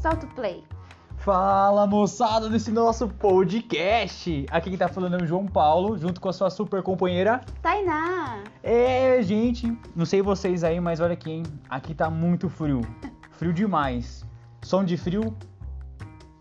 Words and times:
Solta 0.00 0.26
o 0.26 0.28
play. 0.30 0.62
Fala 1.16 1.86
moçada 1.86 2.48
desse 2.48 2.70
nosso 2.70 3.08
podcast! 3.08 4.46
Aqui 4.50 4.70
quem 4.70 4.78
tá 4.78 4.86
falando 4.86 5.18
é 5.18 5.22
o 5.22 5.26
João 5.26 5.46
Paulo, 5.46 5.98
junto 5.98 6.20
com 6.20 6.28
a 6.28 6.32
sua 6.32 6.50
super 6.50 6.82
companheira. 6.82 7.40
Tainá! 7.62 8.44
É, 8.62 9.20
gente, 9.22 9.76
não 9.96 10.04
sei 10.04 10.22
vocês 10.22 10.62
aí, 10.62 10.78
mas 10.78 11.00
olha 11.00 11.14
aqui, 11.14 11.30
hein? 11.30 11.42
Aqui 11.68 11.94
tá 11.94 12.08
muito 12.08 12.48
frio. 12.48 12.82
Frio 13.32 13.52
demais. 13.52 14.24
Som 14.62 14.84
de 14.84 14.96
frio? 14.96 15.34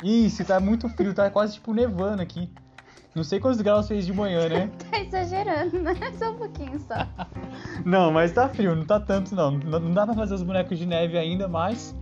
Isso, 0.03 0.43
tá 0.45 0.59
muito 0.59 0.87
frio, 0.89 1.13
tá 1.13 1.29
quase 1.29 1.55
tipo 1.55 1.73
nevando 1.73 2.21
aqui. 2.21 2.51
Não 3.15 3.23
sei 3.23 3.39
quantos 3.39 3.61
graus 3.61 3.87
fez 3.87 4.05
de 4.05 4.13
manhã, 4.13 4.49
né? 4.49 4.69
Tá 4.91 4.99
exagerando, 4.99 5.81
né? 5.81 5.95
Só 6.19 6.31
um 6.31 6.35
pouquinho 6.35 6.77
só. 6.79 7.07
Não, 7.85 8.11
mas 8.11 8.33
tá 8.33 8.49
frio, 8.49 8.75
não 8.75 8.85
tá 8.85 8.99
tanto 8.99 9.33
não. 9.33 9.51
Não 9.51 9.79
não 9.79 9.91
dá 9.93 10.05
pra 10.05 10.13
fazer 10.13 10.33
os 10.33 10.43
bonecos 10.43 10.77
de 10.77 10.85
neve 10.85 11.17
ainda, 11.17 11.47
mas 11.47 11.95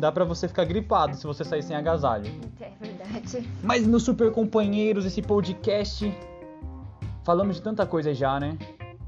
dá 0.00 0.10
pra 0.10 0.24
você 0.24 0.48
ficar 0.48 0.64
gripado 0.64 1.14
se 1.14 1.26
você 1.26 1.44
sair 1.44 1.62
sem 1.62 1.76
agasalho. 1.76 2.26
É 2.60 2.70
verdade. 2.80 3.48
Mas 3.62 3.86
meus 3.86 4.02
super 4.02 4.32
companheiros, 4.32 5.04
esse 5.04 5.20
podcast. 5.20 6.12
Falamos 7.22 7.56
de 7.56 7.62
tanta 7.62 7.86
coisa 7.86 8.14
já, 8.14 8.40
né? 8.40 8.56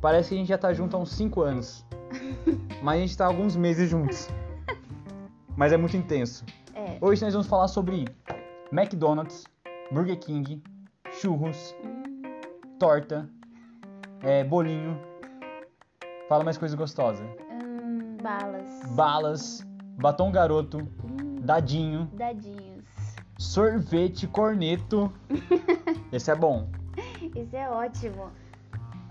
Parece 0.00 0.28
que 0.28 0.34
a 0.34 0.38
gente 0.38 0.48
já 0.48 0.58
tá 0.58 0.72
junto 0.72 0.96
há 0.96 1.00
uns 1.00 1.12
5 1.12 1.40
anos. 1.40 1.84
Mas 2.82 2.98
a 2.98 3.00
gente 3.00 3.16
tá 3.16 3.24
há 3.24 3.28
alguns 3.28 3.56
meses 3.56 3.88
juntos. 3.88 4.28
Mas 5.56 5.72
é 5.72 5.76
muito 5.76 5.96
intenso. 5.96 6.44
É. 6.74 6.98
Hoje 7.00 7.22
nós 7.22 7.32
vamos 7.32 7.46
falar 7.46 7.68
sobre 7.68 8.04
McDonald's, 8.70 9.44
Burger 9.90 10.18
King, 10.18 10.62
churros, 11.20 11.74
torta, 12.78 13.28
é, 14.22 14.44
bolinho. 14.44 14.98
Fala 16.28 16.44
mais 16.44 16.58
coisa 16.58 16.76
gostosa. 16.76 17.24
Hum, 17.50 18.16
balas. 18.22 18.94
Balas, 18.94 19.66
batom 20.00 20.30
garoto, 20.32 20.78
Hum, 20.78 21.36
dadinho, 21.40 22.08
dadinhos. 22.14 22.84
sorvete, 23.38 24.26
corneto. 24.26 25.12
Esse 26.12 26.30
é 26.30 26.34
bom. 26.34 26.68
Isso 27.34 27.56
é 27.56 27.68
ótimo. 27.68 28.30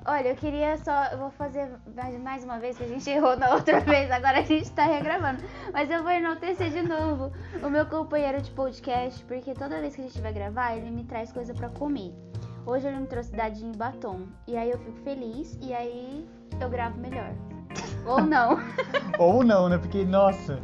Olha, 0.05 0.29
eu 0.29 0.35
queria 0.35 0.77
só. 0.77 1.05
Eu 1.11 1.17
vou 1.19 1.29
fazer 1.31 1.69
mais- 1.95 2.19
mais 2.21 2.43
uma 2.43 2.57
vez 2.59 2.75
que 2.77 2.83
a 2.83 2.87
gente 2.87 3.07
errou 3.09 3.37
na 3.37 3.51
outra 3.53 3.79
vez, 3.81 4.09
agora 4.09 4.39
a 4.39 4.43
gente 4.43 4.71
tá 4.71 4.83
regravando. 4.85 5.43
Mas 5.71 5.89
eu 5.91 6.01
vou 6.01 6.11
enaltecer 6.11 6.71
de 6.71 6.81
novo 6.81 7.31
o 7.63 7.69
meu 7.69 7.85
companheiro 7.85 8.41
de 8.41 8.49
podcast, 8.51 9.23
porque 9.25 9.53
toda 9.53 9.79
vez 9.79 9.95
que 9.95 10.01
a 10.01 10.05
gente 10.05 10.19
vai 10.21 10.33
gravar, 10.33 10.75
ele 10.75 10.89
me 10.89 11.03
traz 11.03 11.31
coisa 11.31 11.53
pra 11.53 11.69
comer. 11.69 12.13
Hoje 12.65 12.87
ele 12.87 12.97
me 12.97 13.07
trouxe 13.07 13.31
dadinho 13.31 13.73
e 13.73 13.77
batom. 13.77 14.21
E 14.47 14.55
aí 14.57 14.71
eu 14.71 14.77
fico 14.79 14.97
feliz 15.03 15.57
e 15.61 15.73
aí 15.73 16.27
eu 16.59 16.69
gravo 16.69 16.99
melhor. 16.99 17.31
Ou 18.05 18.21
não. 18.21 18.57
Ou 19.19 19.43
não, 19.43 19.69
né? 19.69 19.77
Porque, 19.77 20.03
nossa. 20.03 20.59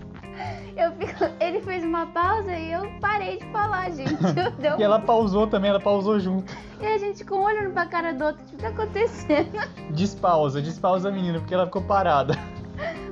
Eu 0.78 0.92
fico... 0.94 1.26
Ele 1.40 1.60
fez 1.62 1.84
uma 1.84 2.06
pausa 2.06 2.54
e 2.54 2.72
eu 2.72 2.88
parei 3.02 3.38
de 3.38 3.46
falar, 3.52 3.90
gente. 3.90 4.16
Deu... 4.62 4.80
E 4.80 4.84
ela 4.84 5.00
pausou 5.00 5.48
também, 5.48 5.72
ela 5.72 5.80
pausou 5.80 6.20
junto. 6.20 6.56
E 6.80 6.86
a 6.86 6.98
gente 7.00 7.26
com 7.26 7.38
um 7.38 7.44
olhando 7.44 7.74
pra 7.74 7.88
cara 7.88 8.14
do 8.14 8.26
outro, 8.26 8.44
o 8.44 8.46
que 8.46 8.56
tá 8.58 8.68
acontecendo? 8.68 9.50
Despausa, 9.92 10.62
despausa 10.62 11.10
a 11.10 11.12
menina, 11.12 11.40
porque 11.40 11.54
ela 11.54 11.66
ficou 11.66 11.82
parada. 11.82 12.36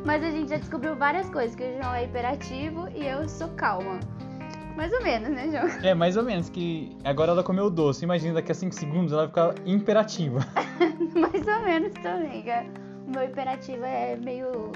Mas 0.06 0.24
a 0.24 0.30
gente 0.30 0.50
já 0.50 0.58
descobriu 0.58 0.96
várias 0.96 1.28
coisas, 1.30 1.56
que 1.56 1.64
o 1.64 1.82
João 1.82 1.96
é 1.96 2.04
hiperativo 2.04 2.88
e 2.96 3.08
eu 3.08 3.28
sou 3.28 3.48
calma. 3.50 4.00
Mais 4.76 4.92
ou 4.92 5.02
menos, 5.02 5.30
né, 5.30 5.50
João? 5.50 5.84
É, 5.84 5.96
mais 5.96 6.18
ou 6.18 6.24
menos, 6.24 6.50
que 6.50 6.96
agora 7.04 7.32
ela 7.32 7.44
comeu 7.44 7.70
doce. 7.70 8.04
Imagina, 8.04 8.36
daqui 8.36 8.52
a 8.52 8.56
5 8.56 8.76
segundos 8.76 9.14
ela 9.14 9.28
vai 9.28 9.30
ficar 9.30 9.68
imperativa. 9.68 10.40
Mais 11.16 11.48
ou 11.48 11.64
menos 11.64 11.94
também, 12.04 12.44
cara. 12.44 12.68
O 13.08 13.12
meu 13.12 13.24
hiperativo 13.24 13.86
é 13.86 14.18
meio 14.18 14.74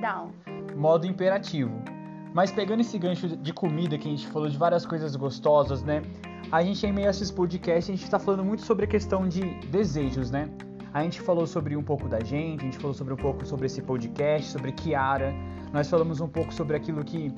down. 0.00 0.30
Modo 0.76 1.04
imperativo. 1.04 1.82
Mas 2.32 2.52
pegando 2.52 2.80
esse 2.80 2.98
gancho 2.98 3.28
de 3.28 3.52
comida 3.52 3.98
que 3.98 4.06
a 4.06 4.10
gente 4.10 4.26
falou 4.28 4.48
de 4.48 4.56
várias 4.56 4.86
coisas 4.86 5.16
gostosas, 5.16 5.82
né? 5.82 6.02
A 6.50 6.62
gente 6.62 6.84
em 6.86 6.92
meio 6.92 7.08
a 7.08 7.10
esses 7.10 7.30
podcasts, 7.30 7.92
a 7.92 7.96
gente 7.96 8.10
tá 8.10 8.18
falando 8.18 8.44
muito 8.44 8.62
sobre 8.62 8.84
a 8.84 8.88
questão 8.88 9.28
de 9.28 9.42
desejos, 9.66 10.30
né? 10.30 10.48
A 10.92 11.02
gente 11.02 11.20
falou 11.20 11.46
sobre 11.46 11.76
um 11.76 11.82
pouco 11.82 12.08
da 12.08 12.20
gente, 12.20 12.60
a 12.60 12.64
gente 12.64 12.78
falou 12.78 12.94
sobre 12.94 13.14
um 13.14 13.16
pouco 13.16 13.44
sobre 13.46 13.66
esse 13.66 13.82
podcast, 13.82 14.50
sobre 14.50 14.72
Kiara. 14.72 15.32
Nós 15.72 15.88
falamos 15.88 16.20
um 16.20 16.28
pouco 16.28 16.52
sobre 16.52 16.76
aquilo 16.76 17.04
que 17.04 17.32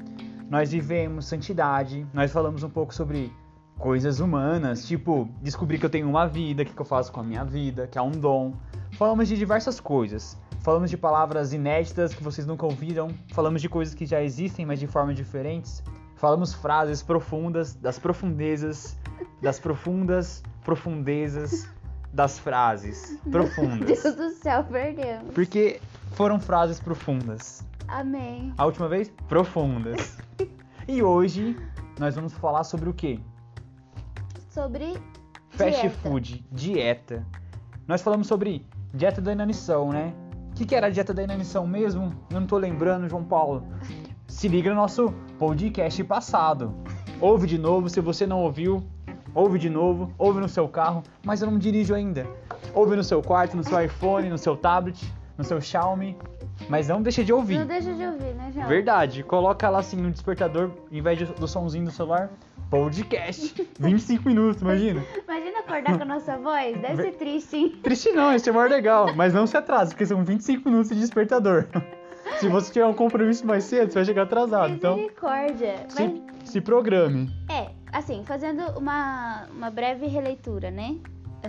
nós 0.49 0.73
vivemos, 0.73 1.27
santidade. 1.27 2.07
Nós 2.13 2.33
falamos 2.33 2.63
um 2.63 2.71
pouco 2.71 2.95
sobre 2.95 3.33
coisas 3.83 4.21
humanas, 4.21 4.87
tipo 4.87 5.29
descobrir 5.43 5.77
que 5.77 5.85
eu 5.85 5.91
tenho 5.91 6.09
uma 6.09 6.25
vida, 6.25 6.63
o 6.63 6.65
que 6.67 6.73
que 6.73 6.81
eu 6.81 6.87
faço 6.87 7.11
com 7.11 7.19
a 7.19 7.25
minha 7.25 7.45
vida, 7.45 7.89
que 7.89 7.99
é 7.99 8.03
um 8.03 8.13
dom. 8.13 8.55
Falamos 8.93 9.27
de 9.27 9.37
diversas 9.37 9.81
coisas. 9.81 10.39
Falamos 10.61 10.89
de 10.89 10.97
palavras 10.97 11.53
inéditas 11.53 12.15
que 12.15 12.23
vocês 12.23 12.47
nunca 12.47 12.65
ouviram. 12.65 13.09
Falamos 13.35 13.61
de 13.61 13.69
coisas 13.69 13.93
que 13.93 14.07
já 14.07 14.23
existem, 14.23 14.65
mas 14.65 14.79
de 14.79 14.87
formas 14.87 15.17
diferentes. 15.17 15.83
Falamos 16.15 16.55
frases 16.55 17.03
profundas, 17.03 17.75
das 17.75 17.99
profundezas, 17.99 18.97
das 19.43 19.59
profundas 19.59 20.45
profundezas 20.63 21.69
das 22.13 22.39
frases 22.39 23.19
profundas. 23.33 24.01
Deus 24.01 24.15
do 24.15 24.31
céu, 24.31 24.63
perdemos. 24.63 25.35
Porque 25.35 25.81
foram 26.13 26.39
frases 26.39 26.79
profundas. 26.79 27.65
Amém. 27.89 28.55
A 28.57 28.65
última 28.65 28.89
vez, 28.89 29.13
profundas. 29.29 30.19
E 30.89 31.01
hoje 31.01 31.57
nós 31.97 32.17
vamos 32.17 32.33
falar 32.33 32.65
sobre 32.65 32.89
o 32.89 32.93
quê? 32.93 33.21
Sobre 34.53 34.99
Fast 35.49 35.81
dieta. 35.81 35.97
food, 36.03 36.45
dieta. 36.53 37.27
Nós 37.89 38.03
falamos 38.03 38.27
sobre 38.27 38.67
dieta 38.93 39.19
da 39.19 39.33
inanição, 39.33 39.91
né? 39.91 40.13
O 40.51 40.55
que, 40.55 40.67
que 40.67 40.75
era 40.75 40.89
a 40.89 40.91
dieta 40.91 41.15
da 41.15 41.23
inanição 41.23 41.67
mesmo? 41.67 42.13
Eu 42.31 42.39
não 42.39 42.47
tô 42.47 42.59
lembrando, 42.59 43.09
João 43.09 43.25
Paulo. 43.25 43.67
Se 44.29 44.49
liga 44.49 44.69
no 44.69 44.77
nosso 44.77 45.09
podcast 45.39 46.05
passado. 46.05 46.75
Ouve 47.19 47.47
de 47.47 47.57
novo, 47.57 47.89
se 47.89 47.99
você 48.03 48.27
não 48.27 48.43
ouviu, 48.43 48.85
ouve 49.35 49.59
de 49.59 49.71
novo, 49.71 50.13
ouve 50.19 50.39
no 50.39 50.49
seu 50.51 50.69
carro, 50.69 51.03
mas 51.25 51.41
eu 51.41 51.51
não 51.51 51.59
dirijo 51.59 51.95
ainda. 51.95 52.27
Ouve 52.75 52.95
no 52.95 53.03
seu 53.03 53.23
quarto, 53.23 53.57
no 53.57 53.65
seu 53.65 53.83
iPhone, 53.83 54.29
no 54.29 54.37
seu 54.37 54.55
tablet, 54.55 55.03
no 55.37 55.45
seu 55.45 55.61
Xiaomi, 55.61 56.17
mas 56.69 56.89
não 56.89 57.03
deixa 57.03 57.25
de 57.25 57.33
ouvir. 57.33 57.59
Não 57.59 57.67
deixa 57.67 57.93
de 57.93 58.05
ouvir, 58.05 58.35
né, 58.35 58.51
João? 58.53 58.69
Verdade, 58.69 59.23
coloca 59.23 59.69
lá 59.69 59.81
assim 59.81 59.97
no 59.97 60.11
despertador, 60.11 60.71
em 60.91 61.01
vez 61.01 61.29
do 61.31 61.49
somzinho 61.49 61.85
do 61.85 61.91
celular, 61.91 62.31
podcast. 62.71 63.67
25 63.79 64.29
minutos, 64.29 64.63
imagina. 64.63 65.05
Imagina 65.25 65.59
acordar 65.61 65.97
com 65.97 66.03
a 66.03 66.07
nossa 66.07 66.37
voz. 66.37 66.81
Deve 66.81 67.03
ser 67.03 67.13
triste, 67.13 67.57
hein? 67.57 67.81
Triste 67.83 68.13
não, 68.13 68.33
esse 68.33 68.49
é 68.49 68.53
mais 68.53 68.71
legal, 68.71 69.15
mas 69.15 69.33
não 69.33 69.47
se 69.47 69.57
atrasa, 69.57 69.91
porque 69.91 70.07
são 70.07 70.25
25 70.25 70.69
minutos 70.69 70.91
de 70.91 71.01
despertador. 71.01 71.67
Se 72.39 72.49
você 72.49 72.73
tiver 72.73 72.87
um 72.87 72.95
compromisso 72.95 73.47
mais 73.47 73.65
cedo, 73.65 73.91
você 73.91 73.99
vai 73.99 74.05
chegar 74.05 74.23
atrasado. 74.23 74.73
Então, 74.73 74.95
Misericórdia. 74.97 75.75
Mas 75.87 75.93
se, 75.93 76.23
se 76.45 76.61
programe. 76.61 77.29
É, 77.51 77.71
assim, 77.93 78.23
fazendo 78.25 78.63
uma, 78.79 79.47
uma 79.51 79.71
breve 79.71 80.07
releitura, 80.07 80.71
né? 80.71 80.97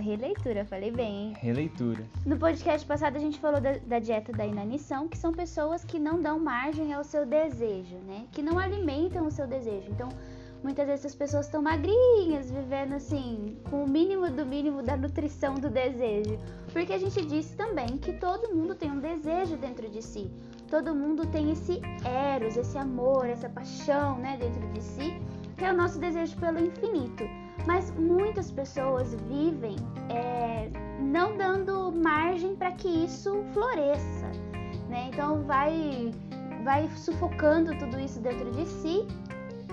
Releitura, 0.00 0.64
falei 0.64 0.90
bem, 0.90 1.28
hein? 1.28 1.36
Releitura. 1.38 2.04
No 2.26 2.36
podcast 2.36 2.86
passado 2.86 3.16
a 3.16 3.20
gente 3.20 3.38
falou 3.38 3.60
da, 3.60 3.78
da 3.78 3.98
dieta 3.98 4.32
da 4.32 4.44
inanição, 4.44 5.08
que 5.08 5.16
são 5.16 5.32
pessoas 5.32 5.84
que 5.84 5.98
não 5.98 6.20
dão 6.20 6.38
margem 6.38 6.92
ao 6.92 7.04
seu 7.04 7.24
desejo, 7.24 7.96
né? 8.06 8.26
Que 8.32 8.42
não 8.42 8.58
alimentam 8.58 9.26
o 9.26 9.30
seu 9.30 9.46
desejo. 9.46 9.90
Então, 9.90 10.08
muitas 10.62 10.86
vezes 10.86 11.06
as 11.06 11.14
pessoas 11.14 11.46
estão 11.46 11.62
magrinhas, 11.62 12.50
vivendo 12.50 12.94
assim, 12.94 13.56
com 13.70 13.84
o 13.84 13.88
mínimo 13.88 14.30
do 14.30 14.44
mínimo 14.44 14.82
da 14.82 14.96
nutrição 14.96 15.54
do 15.54 15.70
desejo. 15.70 16.38
Porque 16.72 16.92
a 16.92 16.98
gente 16.98 17.24
disse 17.24 17.56
também 17.56 17.98
que 17.98 18.14
todo 18.14 18.54
mundo 18.54 18.74
tem 18.74 18.90
um 18.90 18.98
desejo 18.98 19.56
dentro 19.56 19.88
de 19.88 20.02
si. 20.02 20.30
Todo 20.68 20.94
mundo 20.94 21.26
tem 21.26 21.52
esse 21.52 21.80
eros, 22.04 22.56
esse 22.56 22.76
amor, 22.76 23.26
essa 23.26 23.48
paixão, 23.48 24.18
né, 24.18 24.36
dentro 24.38 24.66
de 24.72 24.82
si, 24.82 25.14
que 25.56 25.64
é 25.64 25.72
o 25.72 25.76
nosso 25.76 25.98
desejo 26.00 26.36
pelo 26.38 26.58
infinito. 26.58 27.22
Mas 27.66 27.90
muitas 27.92 28.50
pessoas 28.50 29.14
vivem 29.28 29.76
é, 30.10 30.70
não 31.00 31.36
dando 31.36 31.92
margem 31.92 32.54
para 32.54 32.72
que 32.72 32.88
isso 32.88 33.42
floresça, 33.52 34.30
né? 34.88 35.10
Então 35.12 35.42
vai 35.44 36.12
vai 36.62 36.88
sufocando 36.96 37.76
tudo 37.78 38.00
isso 38.00 38.20
dentro 38.20 38.50
de 38.50 38.66
si. 38.66 39.06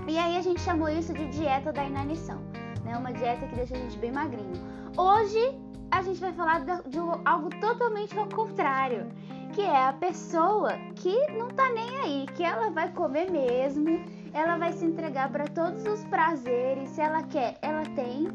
E 0.07 0.17
aí 0.17 0.37
a 0.37 0.41
gente 0.41 0.59
chamou 0.61 0.89
isso 0.89 1.13
de 1.13 1.27
dieta 1.29 1.71
da 1.71 1.83
inanição, 1.85 2.41
né? 2.83 2.97
Uma 2.97 3.13
dieta 3.13 3.47
que 3.47 3.55
deixa 3.55 3.75
a 3.75 3.77
gente 3.77 3.97
bem 3.97 4.11
magrinho. 4.11 4.53
Hoje 4.97 5.57
a 5.91 6.01
gente 6.01 6.19
vai 6.19 6.33
falar 6.33 6.59
de 6.59 6.97
algo 7.25 7.49
totalmente 7.59 8.17
ao 8.17 8.27
contrário, 8.27 9.07
que 9.53 9.61
é 9.61 9.87
a 9.87 9.93
pessoa 9.93 10.73
que 10.95 11.15
não 11.33 11.49
tá 11.49 11.69
nem 11.69 11.97
aí, 11.97 12.25
que 12.35 12.43
ela 12.43 12.69
vai 12.69 12.89
comer 12.91 13.29
mesmo, 13.29 14.03
ela 14.33 14.57
vai 14.57 14.71
se 14.73 14.85
entregar 14.85 15.29
para 15.29 15.45
todos 15.47 15.85
os 15.85 16.03
prazeres, 16.05 16.89
se 16.89 17.01
ela 17.01 17.23
quer, 17.23 17.57
ela 17.61 17.83
tem. 17.95 18.29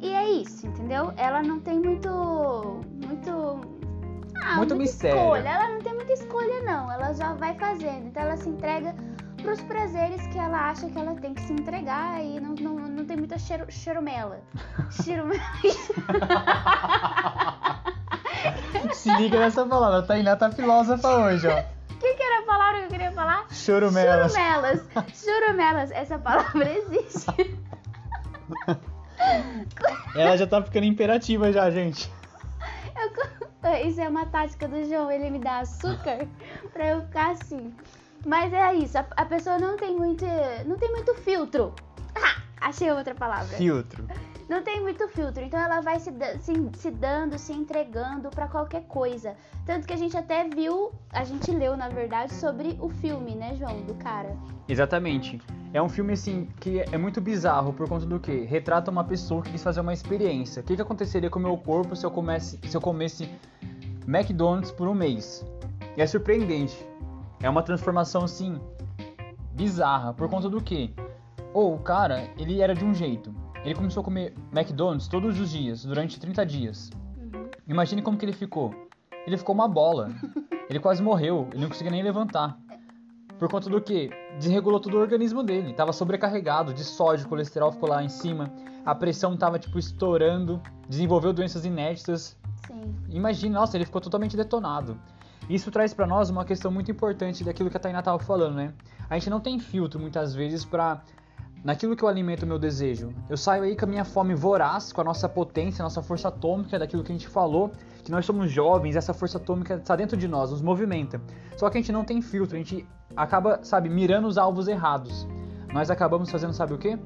E 0.00 0.12
é 0.12 0.30
isso, 0.30 0.66
entendeu? 0.66 1.12
Ela 1.16 1.42
não 1.42 1.60
tem 1.60 1.78
muito 1.78 2.80
muito 3.06 3.60
ah, 4.42 4.56
Muito 4.56 4.74
mistério. 4.76 5.18
escolha. 5.18 5.48
Ela 5.48 5.68
não 5.68 5.80
tem 5.80 5.94
muita 5.94 6.12
escolha 6.12 6.62
não, 6.62 6.90
ela 6.90 7.12
já 7.12 7.32
vai 7.34 7.54
fazendo. 7.54 8.08
Então 8.08 8.22
ela 8.22 8.36
se 8.36 8.48
entrega 8.48 8.94
pros 9.40 9.60
prazeres 9.62 10.26
que 10.28 10.38
ela 10.38 10.70
acha 10.70 10.88
que 10.88 10.98
ela 10.98 11.14
tem 11.16 11.34
que 11.34 11.42
se 11.42 11.52
entregar 11.52 12.22
e 12.22 12.40
não, 12.40 12.54
não, 12.54 12.74
não 12.88 13.04
tem 13.04 13.16
muita 13.16 13.38
cheiro, 13.38 13.66
cheiromela. 13.68 14.40
Cheiromela. 14.90 15.40
Se 18.92 19.12
liga 19.16 19.38
nessa 19.38 19.64
palavra, 19.64 19.98
a 19.98 20.02
Tainá 20.02 20.36
tá 20.36 20.50
filósofa 20.50 21.08
hoje, 21.08 21.46
ó. 21.48 21.62
O 22.02 22.04
que, 22.04 22.14
que 22.14 22.22
era 22.22 22.40
a 22.40 22.42
palavra 22.42 22.62
palavra 22.72 22.80
que 22.80 22.84
eu 22.84 22.88
queria 22.88 23.12
falar? 23.12 23.46
Churumelas. 23.50 24.32
Churumelas. 24.32 24.82
Churumelas. 25.14 25.90
Essa 25.92 26.18
palavra 26.18 26.68
existe. 26.68 27.26
Ela 30.16 30.36
já 30.36 30.46
tá 30.48 30.60
ficando 30.62 30.86
imperativa 30.86 31.52
já, 31.52 31.70
gente. 31.70 32.10
Eu, 32.96 33.86
isso 33.88 34.00
é 34.00 34.08
uma 34.08 34.26
tática 34.26 34.66
do 34.66 34.84
João, 34.84 35.10
ele 35.10 35.30
me 35.30 35.38
dá 35.38 35.60
açúcar 35.60 36.26
pra 36.72 36.88
eu 36.88 37.02
ficar 37.02 37.30
assim. 37.30 37.72
Mas 38.26 38.52
é 38.52 38.74
isso, 38.74 38.98
a, 38.98 39.06
a 39.16 39.24
pessoa 39.24 39.58
não 39.58 39.76
tem 39.76 39.96
muito. 39.96 40.24
não 40.66 40.76
tem 40.76 40.90
muito 40.90 41.14
filtro. 41.14 41.72
Ah, 42.16 42.42
achei 42.60 42.90
outra 42.90 43.14
palavra. 43.14 43.56
Filtro. 43.56 44.06
Não 44.52 44.62
tem 44.62 44.82
muito 44.82 45.08
filtro, 45.08 45.42
então 45.42 45.58
ela 45.58 45.80
vai 45.80 45.98
se, 45.98 46.12
se, 46.40 46.52
se 46.76 46.90
dando, 46.90 47.38
se 47.38 47.54
entregando 47.54 48.28
para 48.28 48.46
qualquer 48.46 48.82
coisa. 48.82 49.34
Tanto 49.64 49.86
que 49.86 49.94
a 49.94 49.96
gente 49.96 50.14
até 50.14 50.46
viu, 50.46 50.92
a 51.08 51.24
gente 51.24 51.50
leu 51.50 51.74
na 51.74 51.88
verdade 51.88 52.34
sobre 52.34 52.76
o 52.78 52.90
filme, 52.90 53.34
né, 53.34 53.56
João, 53.56 53.80
do 53.80 53.94
cara. 53.94 54.36
Exatamente. 54.68 55.40
É 55.72 55.80
um 55.80 55.88
filme 55.88 56.12
assim 56.12 56.50
que 56.60 56.80
é 56.80 56.98
muito 56.98 57.18
bizarro 57.18 57.72
por 57.72 57.88
conta 57.88 58.04
do 58.04 58.20
que 58.20 58.42
retrata 58.42 58.90
uma 58.90 59.02
pessoa 59.02 59.40
que 59.40 59.52
quis 59.52 59.62
fazer 59.62 59.80
uma 59.80 59.94
experiência. 59.94 60.60
O 60.60 60.64
que, 60.66 60.76
que 60.76 60.82
aconteceria 60.82 61.30
com 61.30 61.38
o 61.38 61.42
meu 61.42 61.56
corpo 61.56 61.96
se 61.96 62.04
eu 62.04 62.10
comesse, 62.10 62.60
se 62.62 62.76
eu 62.76 62.80
comesse 62.82 63.26
McDonald's 64.06 64.70
por 64.70 64.86
um 64.86 64.92
mês? 64.92 65.42
E 65.96 66.02
é 66.02 66.06
surpreendente. 66.06 66.76
É 67.42 67.48
uma 67.48 67.62
transformação 67.62 68.24
assim 68.24 68.60
bizarra 69.54 70.12
por 70.12 70.28
conta 70.28 70.50
do 70.50 70.60
que? 70.60 70.94
Ou 71.54 71.74
o 71.74 71.78
cara, 71.78 72.28
ele 72.36 72.60
era 72.60 72.74
de 72.74 72.84
um 72.84 72.92
jeito. 72.92 73.40
Ele 73.64 73.74
começou 73.74 74.00
a 74.00 74.04
comer 74.04 74.34
McDonald's 74.52 75.06
todos 75.06 75.38
os 75.38 75.50
dias, 75.50 75.84
durante 75.84 76.18
30 76.18 76.44
dias. 76.44 76.90
Uhum. 77.16 77.48
Imagine 77.68 78.02
como 78.02 78.18
que 78.18 78.24
ele 78.24 78.32
ficou. 78.32 78.74
Ele 79.26 79.36
ficou 79.36 79.54
uma 79.54 79.68
bola. 79.68 80.10
ele 80.68 80.80
quase 80.80 81.02
morreu, 81.02 81.48
ele 81.52 81.62
não 81.62 81.68
conseguia 81.68 81.92
nem 81.92 82.02
levantar. 82.02 82.58
Por 83.38 83.48
conta 83.48 83.70
do 83.70 83.80
que? 83.80 84.10
Desregulou 84.38 84.80
todo 84.80 84.94
o 84.96 85.00
organismo 85.00 85.42
dele. 85.42 85.72
Tava 85.74 85.92
sobrecarregado 85.92 86.72
de 86.72 86.84
sódio, 86.84 87.28
colesterol 87.28 87.72
ficou 87.72 87.88
lá 87.88 88.02
em 88.02 88.08
cima. 88.08 88.52
A 88.84 88.94
pressão 88.94 89.36
tava 89.36 89.58
tipo 89.58 89.78
estourando, 89.78 90.60
desenvolveu 90.88 91.32
doenças 91.32 91.64
inéditas. 91.64 92.36
Sim. 92.66 92.94
Imagine, 93.10 93.54
nossa, 93.54 93.76
ele 93.76 93.84
ficou 93.84 94.00
totalmente 94.00 94.36
detonado. 94.36 94.98
Isso 95.48 95.70
traz 95.70 95.92
para 95.92 96.06
nós 96.06 96.30
uma 96.30 96.44
questão 96.44 96.70
muito 96.70 96.90
importante 96.90 97.44
daquilo 97.44 97.68
que 97.70 97.76
a 97.76 97.80
Tainá 97.80 98.00
tava 98.00 98.18
falando, 98.18 98.54
né? 98.54 98.72
A 99.10 99.14
gente 99.18 99.28
não 99.28 99.40
tem 99.40 99.58
filtro 99.58 100.00
muitas 100.00 100.34
vezes 100.34 100.64
para 100.64 101.02
naquilo 101.64 101.94
que 101.94 102.02
eu 102.02 102.08
alimento 102.08 102.42
o 102.42 102.46
meu 102.46 102.58
desejo. 102.58 103.12
Eu 103.28 103.36
saio 103.36 103.62
aí 103.62 103.76
com 103.76 103.84
a 103.84 103.88
minha 103.88 104.04
fome 104.04 104.34
voraz, 104.34 104.92
com 104.92 105.00
a 105.00 105.04
nossa 105.04 105.28
potência, 105.28 105.82
a 105.82 105.84
nossa 105.84 106.02
força 106.02 106.28
atômica, 106.28 106.78
daquilo 106.78 107.04
que 107.04 107.12
a 107.12 107.14
gente 107.14 107.28
falou, 107.28 107.70
que 108.02 108.10
nós 108.10 108.26
somos 108.26 108.50
jovens, 108.50 108.96
essa 108.96 109.14
força 109.14 109.38
atômica 109.38 109.74
está 109.74 109.94
dentro 109.94 110.16
de 110.16 110.26
nós, 110.26 110.50
nos 110.50 110.60
movimenta. 110.60 111.20
Só 111.56 111.70
que 111.70 111.78
a 111.78 111.80
gente 111.80 111.92
não 111.92 112.04
tem 112.04 112.20
filtro, 112.20 112.56
a 112.56 112.58
gente 112.58 112.86
acaba, 113.16 113.60
sabe, 113.62 113.88
mirando 113.88 114.26
os 114.26 114.36
alvos 114.36 114.66
errados. 114.66 115.26
Nós 115.72 115.90
acabamos 115.90 116.30
fazendo, 116.30 116.52
sabe 116.52 116.74
o 116.74 116.78
quê? 116.78 116.98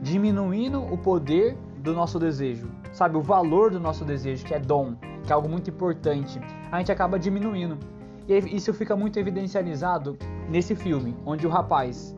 Diminuindo 0.00 0.82
o 0.82 0.98
poder 0.98 1.56
do 1.78 1.92
nosso 1.92 2.18
desejo, 2.18 2.68
sabe, 2.92 3.16
o 3.16 3.22
valor 3.22 3.70
do 3.70 3.80
nosso 3.80 4.04
desejo, 4.04 4.44
que 4.44 4.54
é 4.54 4.58
dom, 4.58 4.94
que 5.24 5.32
é 5.32 5.34
algo 5.34 5.48
muito 5.48 5.70
importante. 5.70 6.40
A 6.70 6.78
gente 6.78 6.90
acaba 6.90 7.18
diminuindo. 7.18 7.78
E 8.28 8.38
isso 8.56 8.72
fica 8.72 8.96
muito 8.96 9.18
evidencializado 9.18 10.16
nesse 10.48 10.74
filme, 10.74 11.16
onde 11.24 11.46
o 11.46 11.50
rapaz 11.50 12.14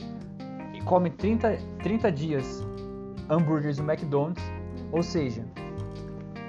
come 0.85 1.11
30, 1.11 1.59
30 1.83 2.13
dias 2.13 2.67
hambúrgueres 3.29 3.79
no 3.79 3.91
McDonald's, 3.91 4.43
ou 4.93 5.03
seja, 5.03 5.45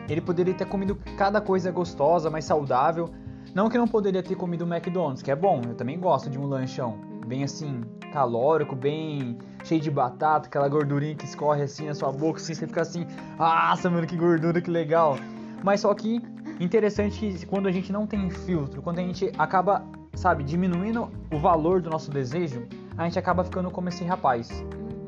ele 0.09 0.21
poderia 0.21 0.53
ter 0.53 0.65
comido 0.65 0.97
cada 1.17 1.41
coisa 1.41 1.71
gostosa, 1.71 2.29
mais 2.29 2.45
saudável. 2.45 3.09
Não 3.53 3.69
que 3.69 3.77
não 3.77 3.87
poderia 3.87 4.21
ter 4.21 4.35
comido 4.35 4.65
o 4.65 4.67
McDonald's, 4.67 5.21
que 5.21 5.31
é 5.31 5.35
bom, 5.35 5.61
eu 5.67 5.75
também 5.75 5.99
gosto 5.99 6.29
de 6.29 6.37
um 6.37 6.45
lanchão. 6.45 6.97
Bem 7.25 7.43
assim, 7.43 7.81
calórico, 8.11 8.75
bem 8.75 9.37
cheio 9.63 9.81
de 9.81 9.89
batata, 9.89 10.47
aquela 10.47 10.67
gordurinha 10.67 11.15
que 11.15 11.25
escorre 11.25 11.63
assim 11.63 11.87
na 11.87 11.95
sua 11.95 12.11
boca, 12.11 12.39
assim, 12.39 12.53
você 12.53 12.67
fica 12.67 12.81
assim, 12.81 13.07
nossa, 13.37 13.89
mano, 13.89 14.05
que 14.05 14.15
gordura, 14.15 14.61
que 14.61 14.69
legal. 14.69 15.17
Mas 15.63 15.79
só 15.79 15.93
que 15.93 16.21
interessante 16.59 17.45
quando 17.47 17.67
a 17.67 17.71
gente 17.71 17.91
não 17.91 18.05
tem 18.05 18.29
filtro, 18.29 18.81
quando 18.81 18.99
a 18.99 19.01
gente 19.01 19.31
acaba, 19.37 19.83
sabe, 20.13 20.43
diminuindo 20.43 21.09
o 21.33 21.39
valor 21.39 21.81
do 21.81 21.89
nosso 21.89 22.11
desejo, 22.11 22.67
a 22.97 23.03
gente 23.03 23.19
acaba 23.19 23.43
ficando 23.43 23.69
como 23.69 23.89
esse 23.89 24.03
rapaz, 24.03 24.49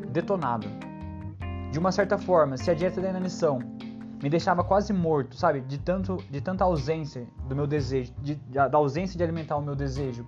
detonado. 0.09 0.67
De 1.71 1.79
uma 1.79 1.91
certa 1.91 2.17
forma, 2.17 2.57
se 2.57 2.69
a 2.71 2.73
dieta 2.73 3.01
da 3.01 3.09
inanição 3.09 3.59
me 4.21 4.29
deixava 4.29 4.63
quase 4.63 4.91
morto, 4.91 5.35
sabe, 5.35 5.61
de 5.61 5.77
tanto 5.77 6.17
de 6.29 6.41
tanta 6.41 6.63
ausência 6.63 7.27
do 7.47 7.55
meu 7.55 7.67
desejo, 7.67 8.13
de, 8.21 8.35
da 8.35 8.77
ausência 8.77 9.17
de 9.17 9.23
alimentar 9.23 9.57
o 9.57 9.61
meu 9.61 9.75
desejo. 9.75 10.27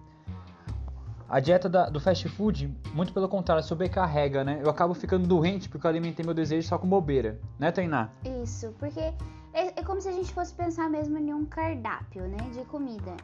A 1.28 1.40
dieta 1.40 1.70
da, 1.70 1.90
do 1.90 2.00
fast 2.00 2.28
food, 2.30 2.76
muito 2.94 3.14
pelo 3.14 3.30
contrário, 3.30 3.64
sobrecarrega, 3.64 4.44
né? 4.44 4.60
Eu 4.64 4.70
acabo 4.70 4.96
ficando 4.96 5.28
doente 5.28 5.70
porque 5.70 5.86
eu 5.86 5.90
alimentei 5.90 6.26
meu 6.26 6.34
desejo 6.34 6.68
só 6.68 6.78
com 6.78 6.88
bobeira, 6.88 7.40
né, 7.58 7.72
Tainá? 7.72 8.10
Isso, 8.44 8.74
porque 8.80 9.00
é, 9.00 9.80
é 9.80 9.84
como 9.84 10.02
se 10.02 10.08
a 10.08 10.12
gente 10.12 10.34
fosse 10.34 10.54
pensar 10.54 10.90
mesmo 10.90 11.18
em 11.18 11.34
um 11.34 11.46
cardápio, 11.46 12.24
né, 12.24 12.38
de 12.52 12.66
comida. 12.66 13.16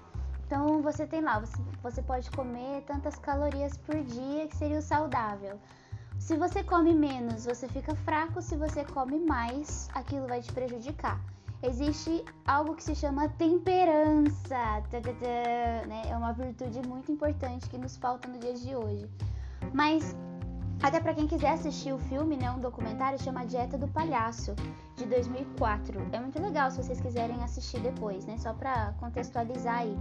Então 0.45 0.81
você 0.81 1.07
tem 1.07 1.21
lá, 1.21 1.39
você, 1.39 1.57
você 1.81 2.01
pode 2.01 2.29
comer 2.31 2.83
tantas 2.83 3.15
calorias 3.15 3.77
por 3.77 3.95
dia 4.03 4.47
que 4.47 4.55
seria 4.55 4.77
o 4.77 4.81
saudável. 4.81 5.59
Se 6.19 6.37
você 6.37 6.63
come 6.63 6.93
menos, 6.93 7.45
você 7.45 7.67
fica 7.67 7.95
fraco, 7.95 8.41
se 8.41 8.55
você 8.55 8.85
come 8.85 9.19
mais, 9.19 9.89
aquilo 9.93 10.27
vai 10.27 10.41
te 10.41 10.51
prejudicar. 10.51 11.19
Existe 11.63 12.23
algo 12.45 12.75
que 12.75 12.83
se 12.83 12.93
chama 12.93 13.27
temperança, 13.29 14.55
né? 15.87 16.03
é 16.07 16.15
uma 16.15 16.31
virtude 16.31 16.87
muito 16.87 17.11
importante 17.11 17.69
que 17.69 17.77
nos 17.77 17.97
falta 17.97 18.27
no 18.27 18.37
dia 18.37 18.53
de 18.53 18.75
hoje. 18.75 19.09
Mas 19.73 20.15
até 20.81 20.99
para 20.99 21.13
quem 21.13 21.27
quiser 21.27 21.53
assistir 21.53 21.93
o 21.93 21.97
filme, 21.97 22.37
né, 22.37 22.51
um 22.51 22.59
documentário 22.59 23.21
chama 23.21 23.45
Dieta 23.45 23.77
do 23.77 23.87
Palhaço, 23.87 24.55
de 24.95 25.05
2004. 25.05 25.99
É 26.11 26.19
muito 26.19 26.41
legal 26.41 26.69
se 26.69 26.77
vocês 26.77 26.99
quiserem 27.01 27.43
assistir 27.43 27.79
depois, 27.79 28.25
né, 28.25 28.37
só 28.37 28.53
para 28.53 28.93
contextualizar 28.99 29.79
aí. 29.79 29.97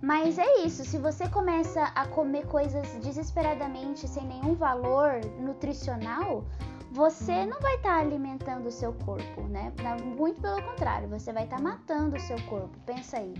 Mas 0.00 0.38
é 0.38 0.58
isso, 0.58 0.84
se 0.84 0.98
você 0.98 1.28
começa 1.28 1.82
a 1.94 2.06
comer 2.06 2.46
coisas 2.46 2.86
desesperadamente 3.02 4.06
sem 4.06 4.24
nenhum 4.24 4.54
valor 4.54 5.20
nutricional, 5.40 6.44
você 6.92 7.44
não 7.44 7.60
vai 7.60 7.76
estar 7.76 7.96
tá 7.96 8.00
alimentando 8.00 8.68
o 8.68 8.72
seu 8.72 8.92
corpo, 8.92 9.42
né? 9.42 9.72
Muito 10.16 10.40
pelo 10.40 10.62
contrário, 10.62 11.08
você 11.08 11.32
vai 11.32 11.44
estar 11.44 11.56
tá 11.56 11.62
matando 11.62 12.16
o 12.16 12.20
seu 12.20 12.40
corpo. 12.42 12.78
Pensa 12.86 13.18
aí. 13.18 13.34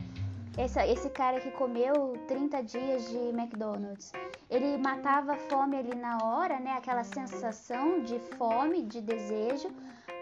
Esse, 0.58 0.80
esse 0.80 1.10
cara 1.10 1.38
que 1.38 1.50
comeu 1.50 2.14
30 2.26 2.62
dias 2.62 3.08
de 3.10 3.18
McDonald's, 3.28 4.12
ele 4.48 4.78
matava 4.78 5.32
a 5.34 5.36
fome 5.36 5.76
ali 5.76 5.94
na 5.94 6.24
hora, 6.24 6.58
né? 6.58 6.72
Aquela 6.72 7.04
sensação 7.04 8.00
de 8.00 8.18
fome, 8.18 8.82
de 8.82 9.02
desejo, 9.02 9.68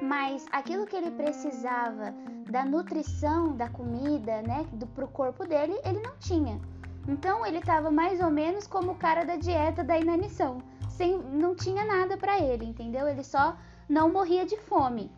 mas 0.03 0.45
aquilo 0.51 0.87
que 0.87 0.97
ele 0.97 1.13
precisava 1.13 2.13
da 2.51 2.65
nutrição 2.65 3.57
da 3.57 3.69
comida, 3.69 4.43
né, 4.43 4.67
do, 4.73 4.87
pro 4.89 5.07
corpo 5.07 5.47
dele, 5.47 5.79
ele 5.85 6.01
não 6.01 6.17
tinha. 6.19 6.61
Então 7.07 7.47
ele 7.47 7.59
estava 7.59 7.91
mais 7.91 8.21
ou 8.21 8.31
menos 8.31 8.67
como 8.67 8.93
o 8.93 8.97
cara 8.97 9.25
da 9.25 9.37
dieta 9.37 9.85
da 9.85 9.99
inanição, 9.99 10.59
sem, 10.89 11.17
não 11.19 11.55
tinha 11.55 11.85
nada 11.85 12.17
para 12.17 12.41
ele, 12.41 12.65
entendeu? 12.65 13.07
Ele 13.07 13.23
só 13.23 13.57
não 13.89 14.11
morria 14.11 14.45
de 14.45 14.57
fome. 14.57 15.11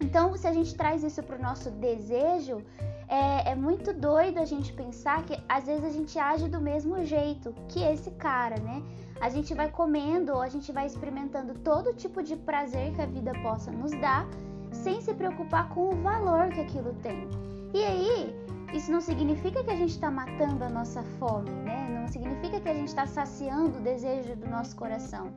Então, 0.00 0.36
se 0.36 0.46
a 0.46 0.52
gente 0.52 0.74
traz 0.74 1.02
isso 1.02 1.22
para 1.22 1.36
o 1.36 1.42
nosso 1.42 1.70
desejo, 1.70 2.62
é, 3.08 3.50
é, 3.50 3.54
muito 3.54 3.92
doido 3.92 4.38
a 4.38 4.44
gente 4.44 4.72
pensar 4.72 5.24
que 5.24 5.36
às 5.48 5.66
vezes 5.66 5.84
a 5.84 5.90
gente 5.90 6.18
age 6.18 6.48
do 6.48 6.60
mesmo 6.60 7.04
jeito 7.04 7.54
que 7.68 7.82
esse 7.82 8.10
cara, 8.12 8.58
né? 8.60 8.82
A 9.20 9.28
gente 9.28 9.52
vai 9.54 9.68
comendo 9.68 10.32
ou 10.34 10.40
a 10.40 10.48
gente 10.48 10.70
vai 10.70 10.86
experimentando 10.86 11.54
todo 11.54 11.94
tipo 11.94 12.22
de 12.22 12.36
prazer 12.36 12.92
que 12.94 13.02
a 13.02 13.06
vida 13.06 13.32
possa 13.42 13.72
nos 13.72 13.90
dar, 14.00 14.28
sem 14.70 15.00
se 15.00 15.12
preocupar 15.14 15.68
com 15.70 15.88
o 15.88 16.02
valor 16.02 16.50
que 16.50 16.60
aquilo 16.60 16.94
tem. 17.02 17.28
E 17.74 17.82
aí, 17.82 18.36
isso 18.72 18.92
não 18.92 19.00
significa 19.00 19.64
que 19.64 19.70
a 19.70 19.76
gente 19.76 19.90
está 19.90 20.10
matando 20.10 20.62
a 20.62 20.68
nossa 20.68 21.02
fome, 21.18 21.50
né? 21.50 21.88
Não 22.00 22.06
significa 22.06 22.60
que 22.60 22.68
a 22.68 22.74
gente 22.74 22.88
está 22.88 23.06
saciando 23.06 23.78
o 23.78 23.82
desejo 23.82 24.36
do 24.36 24.48
nosso 24.48 24.76
coração. 24.76 25.32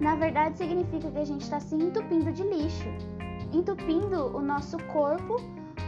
Na 0.00 0.14
verdade, 0.14 0.58
significa 0.58 1.10
que 1.10 1.18
a 1.18 1.24
gente 1.24 1.42
está 1.42 1.58
se 1.58 1.74
entupindo 1.74 2.30
de 2.30 2.42
lixo 2.42 2.90
entupindo 3.56 4.36
o 4.36 4.40
nosso 4.40 4.78
corpo 4.92 5.36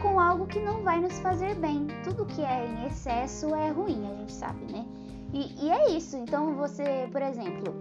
com 0.01 0.19
algo 0.19 0.47
que 0.47 0.59
não 0.59 0.81
vai 0.83 0.99
nos 0.99 1.19
fazer 1.19 1.55
bem. 1.55 1.87
Tudo 2.03 2.25
que 2.25 2.41
é 2.41 2.65
em 2.65 2.87
excesso 2.87 3.53
é 3.53 3.69
ruim, 3.69 4.09
a 4.11 4.15
gente 4.15 4.31
sabe, 4.31 4.71
né? 4.71 4.85
E, 5.33 5.65
e 5.65 5.69
é 5.69 5.91
isso. 5.91 6.17
Então, 6.17 6.55
você, 6.55 7.07
por 7.11 7.21
exemplo, 7.21 7.73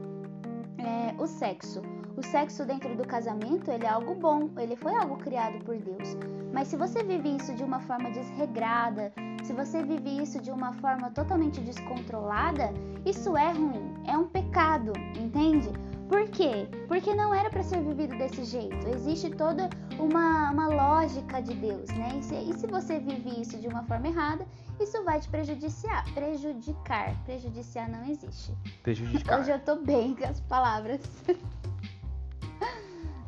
é, 0.78 1.14
o 1.21 1.26
sexo. 1.26 1.83
O 2.16 2.23
sexo 2.23 2.64
dentro 2.64 2.97
do 2.97 3.07
casamento, 3.07 3.71
ele 3.71 3.87
é 3.87 3.88
algo 3.88 4.14
bom, 4.14 4.50
ele 4.59 4.75
foi 4.75 4.95
algo 4.95 5.16
criado 5.18 5.64
por 5.64 5.76
Deus. 5.76 6.16
Mas 6.52 6.68
se 6.68 6.76
você 6.76 7.02
vive 7.04 7.37
isso 7.37 7.54
de 7.54 7.62
uma 7.62 7.78
forma 7.80 8.11
desregrada, 8.11 9.12
se 9.45 9.52
você 9.52 9.83
vive 9.83 10.23
isso 10.23 10.40
de 10.40 10.50
uma 10.50 10.73
forma 10.75 11.11
totalmente 11.11 11.61
descontrolada, 11.61 12.73
isso 13.07 13.37
é 13.37 13.52
ruim, 13.52 13.95
é 14.07 14.18
um 14.18 14.26
pecado, 14.26 14.92
entende? 15.16 15.71
Por 16.08 16.26
quê? 16.30 16.66
Porque 16.88 17.14
não 17.14 17.34
era 17.34 17.50
para 17.50 17.62
ser 17.62 17.82
vivido 17.82 18.16
desse 18.16 18.44
jeito. 18.44 18.88
Existe 18.88 19.30
toda 19.30 19.68
uma, 19.98 20.50
uma 20.50 20.68
lógica 20.68 21.40
de 21.42 21.54
Deus, 21.54 21.90
né? 21.90 22.18
E 22.18 22.22
se, 22.22 22.34
e 22.34 22.52
se 22.54 22.66
você 22.66 22.98
vive 22.98 23.40
isso 23.40 23.58
de 23.58 23.68
uma 23.68 23.82
forma 23.84 24.08
errada, 24.08 24.46
isso 24.80 25.04
vai 25.04 25.20
te 25.20 25.28
prejudiciar. 25.28 26.04
Prejudicar. 26.14 27.14
Prejudiciar 27.24 27.90
não 27.90 28.04
existe. 28.06 28.54
Prejudicar. 28.82 29.40
Hoje 29.40 29.50
eu 29.50 29.60
tô 29.60 29.76
bem 29.76 30.14
com 30.14 30.24
as 30.24 30.40
palavras. 30.40 31.00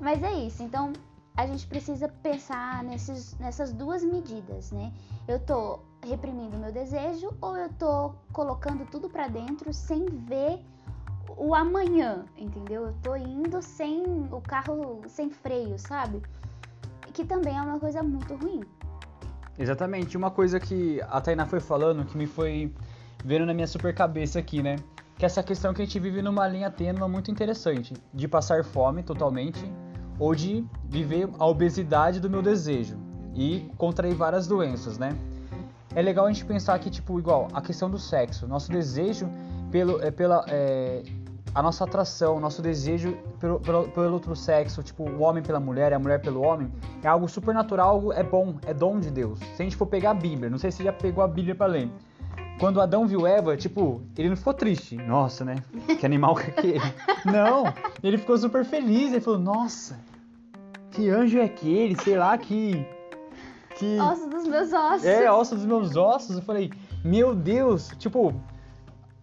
Mas 0.00 0.22
é 0.22 0.32
isso. 0.32 0.62
Então, 0.62 0.92
a 1.36 1.46
gente 1.46 1.66
precisa 1.66 2.08
pensar 2.08 2.82
nesses, 2.82 3.38
nessas 3.38 3.72
duas 3.72 4.02
medidas, 4.02 4.72
né? 4.72 4.90
Eu 5.28 5.38
tô 5.38 5.80
reprimindo 6.06 6.56
meu 6.56 6.72
desejo 6.72 7.30
ou 7.42 7.56
eu 7.56 7.68
tô 7.74 8.14
colocando 8.32 8.86
tudo 8.90 9.10
para 9.10 9.28
dentro 9.28 9.72
sem 9.72 10.06
ver 10.06 10.58
o 11.40 11.54
amanhã, 11.54 12.26
entendeu? 12.36 12.88
Eu 12.88 12.94
tô 13.02 13.16
indo 13.16 13.62
sem 13.62 14.04
o 14.30 14.42
carro 14.42 15.00
sem 15.08 15.30
freio, 15.30 15.78
sabe? 15.78 16.20
Que 17.14 17.24
também 17.24 17.56
é 17.56 17.62
uma 17.62 17.80
coisa 17.80 18.02
muito 18.02 18.34
ruim. 18.34 18.60
Exatamente. 19.58 20.18
Uma 20.18 20.30
coisa 20.30 20.60
que 20.60 21.00
a 21.08 21.18
Tainá 21.18 21.46
foi 21.46 21.58
falando 21.58 22.04
que 22.04 22.16
me 22.16 22.26
foi 22.26 22.70
vendo 23.24 23.46
na 23.46 23.54
minha 23.54 23.66
super 23.66 23.94
cabeça 23.94 24.38
aqui, 24.38 24.62
né? 24.62 24.76
Que 25.16 25.24
é 25.24 25.26
essa 25.26 25.42
questão 25.42 25.72
que 25.72 25.80
a 25.80 25.84
gente 25.84 25.98
vive 25.98 26.20
numa 26.20 26.46
linha 26.46 26.70
tênue 26.70 27.08
muito 27.08 27.30
interessante, 27.30 27.94
de 28.12 28.28
passar 28.28 28.62
fome 28.62 29.02
totalmente 29.02 29.64
ou 30.18 30.34
de 30.34 30.62
viver 30.84 31.26
a 31.38 31.46
obesidade 31.46 32.20
do 32.20 32.28
meu 32.28 32.42
desejo 32.42 32.98
e 33.34 33.66
contrair 33.78 34.14
várias 34.14 34.46
doenças, 34.46 34.98
né? 34.98 35.16
É 35.94 36.02
legal 36.02 36.26
a 36.26 36.32
gente 36.32 36.44
pensar 36.44 36.78
que, 36.78 36.90
tipo, 36.90 37.18
igual, 37.18 37.48
a 37.54 37.62
questão 37.62 37.90
do 37.90 37.98
sexo, 37.98 38.46
nosso 38.46 38.70
desejo 38.70 39.28
pelo, 39.70 40.02
é, 40.02 40.10
pela, 40.10 40.44
é, 40.48 41.02
a 41.54 41.62
nossa 41.62 41.84
atração, 41.84 42.36
o 42.36 42.40
nosso 42.40 42.62
desejo 42.62 43.16
pelo, 43.38 43.60
pelo, 43.60 43.88
pelo, 43.88 44.12
outro 44.12 44.36
sexo, 44.36 44.82
tipo, 44.82 45.02
o 45.02 45.20
homem 45.20 45.42
pela 45.42 45.58
mulher, 45.58 45.92
a 45.92 45.98
mulher 45.98 46.20
pelo 46.20 46.42
homem, 46.42 46.70
é 47.02 47.08
algo 47.08 47.28
super 47.28 47.52
natural, 47.54 48.12
é 48.12 48.22
bom, 48.22 48.56
é 48.64 48.72
dom 48.72 49.00
de 49.00 49.10
Deus. 49.10 49.38
Se 49.56 49.62
a 49.62 49.64
gente 49.64 49.76
for 49.76 49.86
pegar 49.86 50.10
a 50.10 50.14
Bíblia, 50.14 50.48
não 50.48 50.58
sei 50.58 50.70
se 50.70 50.78
você 50.78 50.84
já 50.84 50.92
pegou 50.92 51.24
a 51.24 51.28
Bíblia 51.28 51.54
para 51.54 51.66
ler. 51.66 51.90
Quando 52.60 52.80
Adão 52.80 53.06
viu 53.06 53.26
Eva, 53.26 53.56
tipo, 53.56 54.02
ele 54.16 54.28
não 54.28 54.36
ficou 54.36 54.52
triste. 54.52 54.94
Nossa, 54.96 55.44
né? 55.46 55.56
Que 55.98 56.04
animal 56.04 56.34
que 56.34 56.42
é 56.42 56.50
aquele. 56.50 56.80
Não, 57.24 57.64
ele 58.02 58.18
ficou 58.18 58.36
super 58.36 58.66
feliz. 58.66 59.12
Ele 59.12 59.20
falou, 59.20 59.40
nossa, 59.40 59.98
que 60.90 61.08
anjo 61.08 61.38
é 61.38 61.44
aquele? 61.44 61.96
Sei 62.02 62.18
lá, 62.18 62.36
que... 62.36 62.86
que... 63.76 63.98
Osso 63.98 64.28
dos 64.28 64.46
meus 64.46 64.72
ossos. 64.74 65.06
É, 65.06 65.32
osso 65.32 65.54
dos 65.54 65.64
meus 65.64 65.96
ossos. 65.96 66.36
Eu 66.36 66.42
falei, 66.42 66.70
meu 67.02 67.34
Deus, 67.34 67.92
tipo, 67.98 68.34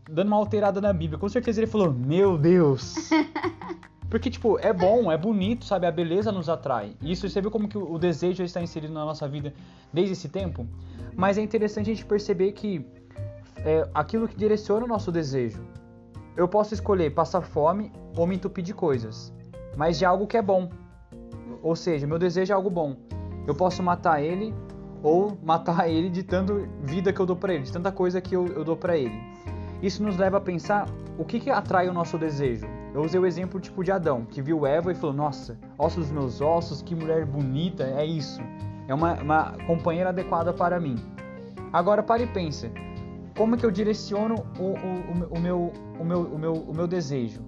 dando 0.10 0.28
uma 0.28 0.38
alterada 0.38 0.80
na 0.80 0.94
Bíblia. 0.94 1.20
Com 1.20 1.30
certeza 1.30 1.60
ele 1.60 1.68
falou, 1.68 1.92
meu 1.92 2.38
Deus. 2.38 2.96
Porque, 4.10 4.30
tipo, 4.30 4.58
é 4.60 4.72
bom, 4.72 5.12
é 5.12 5.18
bonito, 5.18 5.66
sabe? 5.66 5.86
A 5.86 5.92
beleza 5.92 6.32
nos 6.32 6.48
atrai. 6.48 6.96
E 7.02 7.12
isso, 7.12 7.28
você 7.28 7.42
viu 7.42 7.52
como 7.52 7.68
que 7.68 7.78
o 7.78 7.98
desejo 7.98 8.42
está 8.42 8.62
inserido 8.62 8.94
na 8.94 9.04
nossa 9.04 9.28
vida 9.28 9.54
desde 9.92 10.14
esse 10.14 10.30
tempo? 10.30 10.66
Mas 11.16 11.38
é 11.38 11.42
interessante 11.42 11.92
a 11.92 11.94
gente 11.94 12.06
perceber 12.06 12.54
que 12.54 12.86
é 13.58 13.88
aquilo 13.94 14.28
que 14.28 14.38
direciona 14.38 14.86
o 14.86 14.88
nosso 14.88 15.12
desejo. 15.12 15.62
Eu 16.38 16.48
posso 16.48 16.74
escolher 16.74 17.14
passar 17.14 17.42
fome 17.42 17.92
ou 18.16 18.26
me 18.26 18.36
entupir 18.36 18.64
de 18.64 18.74
coisas, 18.74 19.34
mas 19.76 19.98
de 19.98 20.06
algo 20.06 20.26
que 20.26 20.38
é 20.38 20.42
bom. 20.42 20.70
Ou 21.62 21.76
seja, 21.76 22.08
meu 22.08 22.18
desejo 22.18 22.54
é 22.54 22.56
algo 22.56 22.70
bom. 22.70 22.96
Eu 23.46 23.56
posso 23.56 23.84
matar 23.84 24.22
ele 24.24 24.54
ou 25.04 25.38
matar 25.44 25.90
ele 25.90 26.10
de 26.10 26.24
tanta 26.24 26.54
vida 26.82 27.12
que 27.12 27.20
eu 27.20 27.26
dou 27.26 27.36
para 27.36 27.54
ele, 27.54 27.64
de 27.64 27.74
tanta 27.74 27.92
coisa 27.92 28.22
que 28.22 28.36
eu, 28.36 28.48
eu 28.48 28.64
dou 28.64 28.78
para 28.78 28.98
ele. 28.98 29.37
Isso 29.82 30.02
nos 30.02 30.18
leva 30.18 30.38
a 30.38 30.42
pensar 30.42 30.88
o 31.18 31.26
que, 31.26 31.40
que 31.40 31.50
atrai 31.50 31.88
o 31.88 31.94
nosso 31.94 32.18
desejo. 32.18 32.68
Eu 32.94 33.02
usei 33.02 33.20
o 33.20 33.26
exemplo 33.26 33.60
tipo 33.60 33.84
de 33.84 33.92
Adão, 33.92 34.26
que 34.26 34.42
viu 34.42 34.66
Eva 34.66 34.92
e 34.92 34.96
falou: 34.96 35.16
Nossa, 35.16 35.58
ossos 35.78 36.06
dos 36.06 36.12
meus 36.12 36.42
ossos, 36.42 36.82
que 36.82 36.96
mulher 36.96 37.26
bonita, 37.26 37.84
é 37.84 38.06
isso. 38.06 38.42
É 38.88 38.94
uma, 38.94 39.14
uma 39.16 39.52
companheira 39.68 40.10
adequada 40.10 40.54
para 40.54 40.80
mim. 40.80 40.96
Agora 41.72 42.02
pare 42.02 42.24
e 42.24 42.28
pense: 42.28 42.72
como 43.38 43.54
é 43.54 43.58
que 43.58 43.66
eu 43.66 43.72
direciono 43.72 44.36
o, 44.60 44.64
o, 44.64 45.38
o, 45.38 45.40
meu, 45.40 45.74
o, 46.00 46.04
meu, 46.04 46.22
o, 46.22 46.40
meu, 46.40 46.54
o 46.54 46.76
meu 46.76 46.88
desejo? 46.88 47.42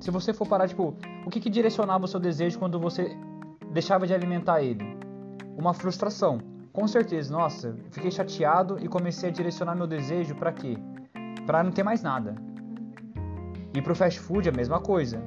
Se 0.00 0.10
você 0.10 0.32
for 0.32 0.48
parar, 0.48 0.68
tipo, 0.68 0.94
o 1.26 1.30
que, 1.30 1.38
que 1.38 1.50
direcionava 1.50 2.06
o 2.06 2.08
seu 2.08 2.18
desejo 2.18 2.58
quando 2.58 2.80
você 2.80 3.14
deixava 3.70 4.06
de 4.06 4.14
alimentar 4.14 4.62
ele? 4.62 4.96
Uma 5.56 5.74
frustração. 5.74 6.40
Com 6.72 6.86
certeza, 6.86 7.30
nossa, 7.30 7.76
fiquei 7.90 8.10
chateado 8.10 8.78
e 8.80 8.88
comecei 8.88 9.28
a 9.28 9.32
direcionar 9.32 9.74
meu 9.74 9.86
desejo 9.86 10.34
para 10.34 10.52
quê? 10.52 10.78
Para 11.48 11.64
não 11.64 11.70
ter 11.70 11.82
mais 11.82 12.02
nada. 12.02 12.34
E 13.72 13.80
pro 13.80 13.94
fast 13.94 14.20
food 14.20 14.46
é 14.46 14.52
a 14.52 14.54
mesma 14.54 14.80
coisa. 14.80 15.18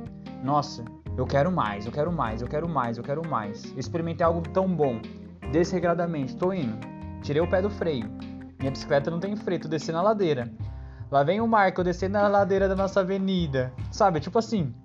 Nossa, 0.43 0.85
eu 1.17 1.25
quero 1.25 1.51
mais, 1.51 1.87
eu 1.87 1.91
quero 1.91 2.11
mais, 2.11 2.43
eu 2.43 2.47
quero 2.47 2.69
mais, 2.69 2.97
eu 2.99 3.03
quero 3.03 3.27
mais. 3.27 3.63
experimentei 3.75 4.23
algo 4.23 4.41
tão 4.49 4.67
bom. 4.67 5.01
Desregradamente, 5.51 6.37
tô 6.37 6.53
indo. 6.53 6.77
Tirei 7.23 7.41
o 7.41 7.49
pé 7.49 7.59
do 7.59 7.71
freio. 7.71 8.07
Minha 8.59 8.69
bicicleta 8.69 9.09
não 9.09 9.19
tem 9.19 9.35
freio, 9.35 9.61
tô 9.61 9.67
descendo 9.67 9.97
a 9.97 10.03
ladeira. 10.03 10.53
Lá 11.09 11.23
vem 11.23 11.41
o 11.41 11.47
Marco 11.47 11.83
descendo 11.83 12.19
a 12.19 12.27
ladeira 12.27 12.69
da 12.69 12.75
nossa 12.75 12.99
avenida. 12.99 13.73
Sabe, 13.91 14.19
tipo 14.19 14.37
assim. 14.37 14.75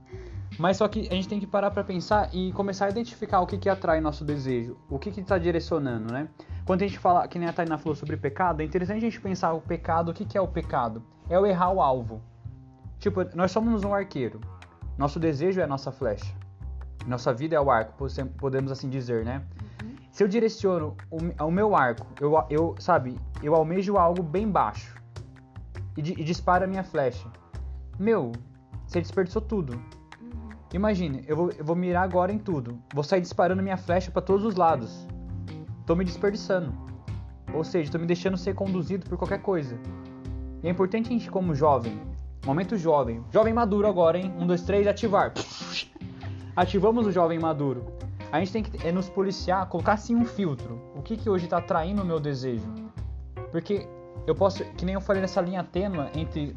Mas 0.59 0.79
só 0.79 0.89
que 0.89 1.01
a 1.01 1.15
gente 1.15 1.29
tem 1.29 1.39
que 1.39 1.47
parar 1.47 1.71
para 1.71 1.85
pensar 1.85 2.31
e 2.35 2.51
começar 2.53 2.87
a 2.87 2.89
identificar 2.89 3.41
o 3.41 3.47
que, 3.47 3.59
que 3.59 3.69
atrai 3.69 4.01
nosso 4.01 4.25
desejo, 4.25 4.79
o 4.89 4.99
que 4.99 5.11
que 5.11 5.21
está 5.21 5.37
direcionando, 5.37 6.11
né? 6.11 6.29
Quando 6.67 6.83
a 6.83 6.87
gente 6.89 6.99
fala, 6.99 7.29
que 7.29 7.39
nem 7.39 7.49
a 7.49 7.53
Tainá 7.53 7.79
falou 7.79 7.95
sobre 7.95 8.17
pecado, 8.17 8.61
é 8.61 8.65
interessante 8.65 8.99
a 8.99 9.01
gente 9.01 9.21
pensar 9.21 9.53
o 9.53 9.61
pecado, 9.61 10.11
o 10.11 10.15
que, 10.15 10.25
que 10.25 10.37
é 10.37 10.41
o 10.41 10.49
pecado? 10.49 11.01
É 11.31 11.39
o 11.39 11.47
errar 11.47 11.71
o 11.71 11.81
alvo. 11.81 12.21
Tipo, 12.99 13.25
nós 13.37 13.53
somos 13.53 13.85
um 13.85 13.95
arqueiro. 13.95 14.41
Nosso 14.99 15.21
desejo 15.21 15.61
é 15.61 15.63
a 15.63 15.67
nossa 15.67 15.93
flecha. 15.93 16.35
Nossa 17.07 17.33
vida 17.33 17.55
é 17.55 17.61
o 17.61 17.71
arco, 17.71 17.95
podemos 18.37 18.73
assim 18.73 18.89
dizer, 18.89 19.25
né? 19.25 19.45
Uhum. 19.81 19.95
Se 20.11 20.25
eu 20.25 20.29
direciono 20.29 20.97
o, 21.09 21.45
o, 21.45 21.51
meu 21.53 21.77
arco, 21.77 22.05
eu, 22.21 22.35
eu, 22.51 22.75
sabe, 22.81 23.17
eu 23.41 23.55
almejo 23.55 23.97
algo 23.97 24.21
bem 24.21 24.51
baixo 24.51 24.97
e, 25.97 26.01
e 26.01 26.25
disparo 26.25 26.65
a 26.65 26.67
minha 26.67 26.83
flecha. 26.83 27.29
Meu, 27.97 28.33
você 28.89 29.01
desperdiçou 29.01 29.41
tudo. 29.41 29.75
Uhum. 30.21 30.49
Imagine, 30.75 31.23
eu 31.29 31.37
vou, 31.37 31.51
eu 31.57 31.65
vou 31.65 31.77
mirar 31.77 32.03
agora 32.03 32.33
em 32.33 32.39
tudo. 32.41 32.77
Vou 32.93 33.05
sair 33.05 33.21
disparando 33.21 33.63
minha 33.63 33.77
flecha 33.77 34.11
para 34.11 34.23
todos 34.23 34.45
os 34.45 34.57
lados 34.57 35.07
tô 35.87 35.95
me 35.95 36.05
desperdiçando. 36.05 36.75
Ou 37.55 37.65
seja, 37.65 37.93
tô 37.93 37.99
me 37.99 38.07
deixando 38.07 38.37
ser 38.37 38.55
conduzido 38.55 39.09
por 39.09 39.17
qualquer 39.17 39.41
coisa. 39.41 39.79
E 40.63 40.67
é 40.67 40.71
importante 40.71 41.09
a 41.09 41.13
gente, 41.13 41.31
como 41.31 41.55
jovem, 41.55 41.99
momento 42.45 42.77
jovem, 42.77 43.25
jovem 43.33 43.55
maduro 43.55 43.87
agora, 43.87 44.19
hein? 44.19 44.35
Um, 44.39 44.47
dois, 44.47 44.63
três, 44.63 44.87
ativar. 44.87 45.33
Ativamos 46.57 47.07
o 47.07 47.13
jovem 47.13 47.39
maduro. 47.39 47.87
A 48.33 48.41
gente 48.41 48.53
tem 48.53 48.63
que 48.63 48.87
é, 48.87 48.91
nos 48.91 49.09
policiar, 49.09 49.69
colocar 49.69 49.93
assim 49.93 50.17
um 50.17 50.25
filtro. 50.25 50.81
O 50.97 51.03
que 51.03 51.17
que 51.17 51.31
hoje 51.31 51.45
está 51.45 51.59
atraindo 51.59 52.03
o 52.03 52.05
meu 52.05 52.19
desejo? 52.19 52.67
Porque 53.53 53.87
eu 54.27 54.35
posso, 54.35 54.65
que 54.73 54.85
nem 54.85 54.95
eu 54.95 55.01
falei 55.01 55.23
nessa 55.23 55.41
linha 55.41 55.63
tênua 55.63 56.11
entre 56.15 56.57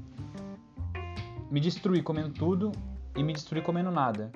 me 1.52 1.60
destruir 1.60 2.02
comendo 2.04 2.30
tudo 2.30 2.72
e 3.16 3.24
me 3.24 3.34
destruir 3.34 3.64
comendo 3.64 3.92
nada. 3.92 4.32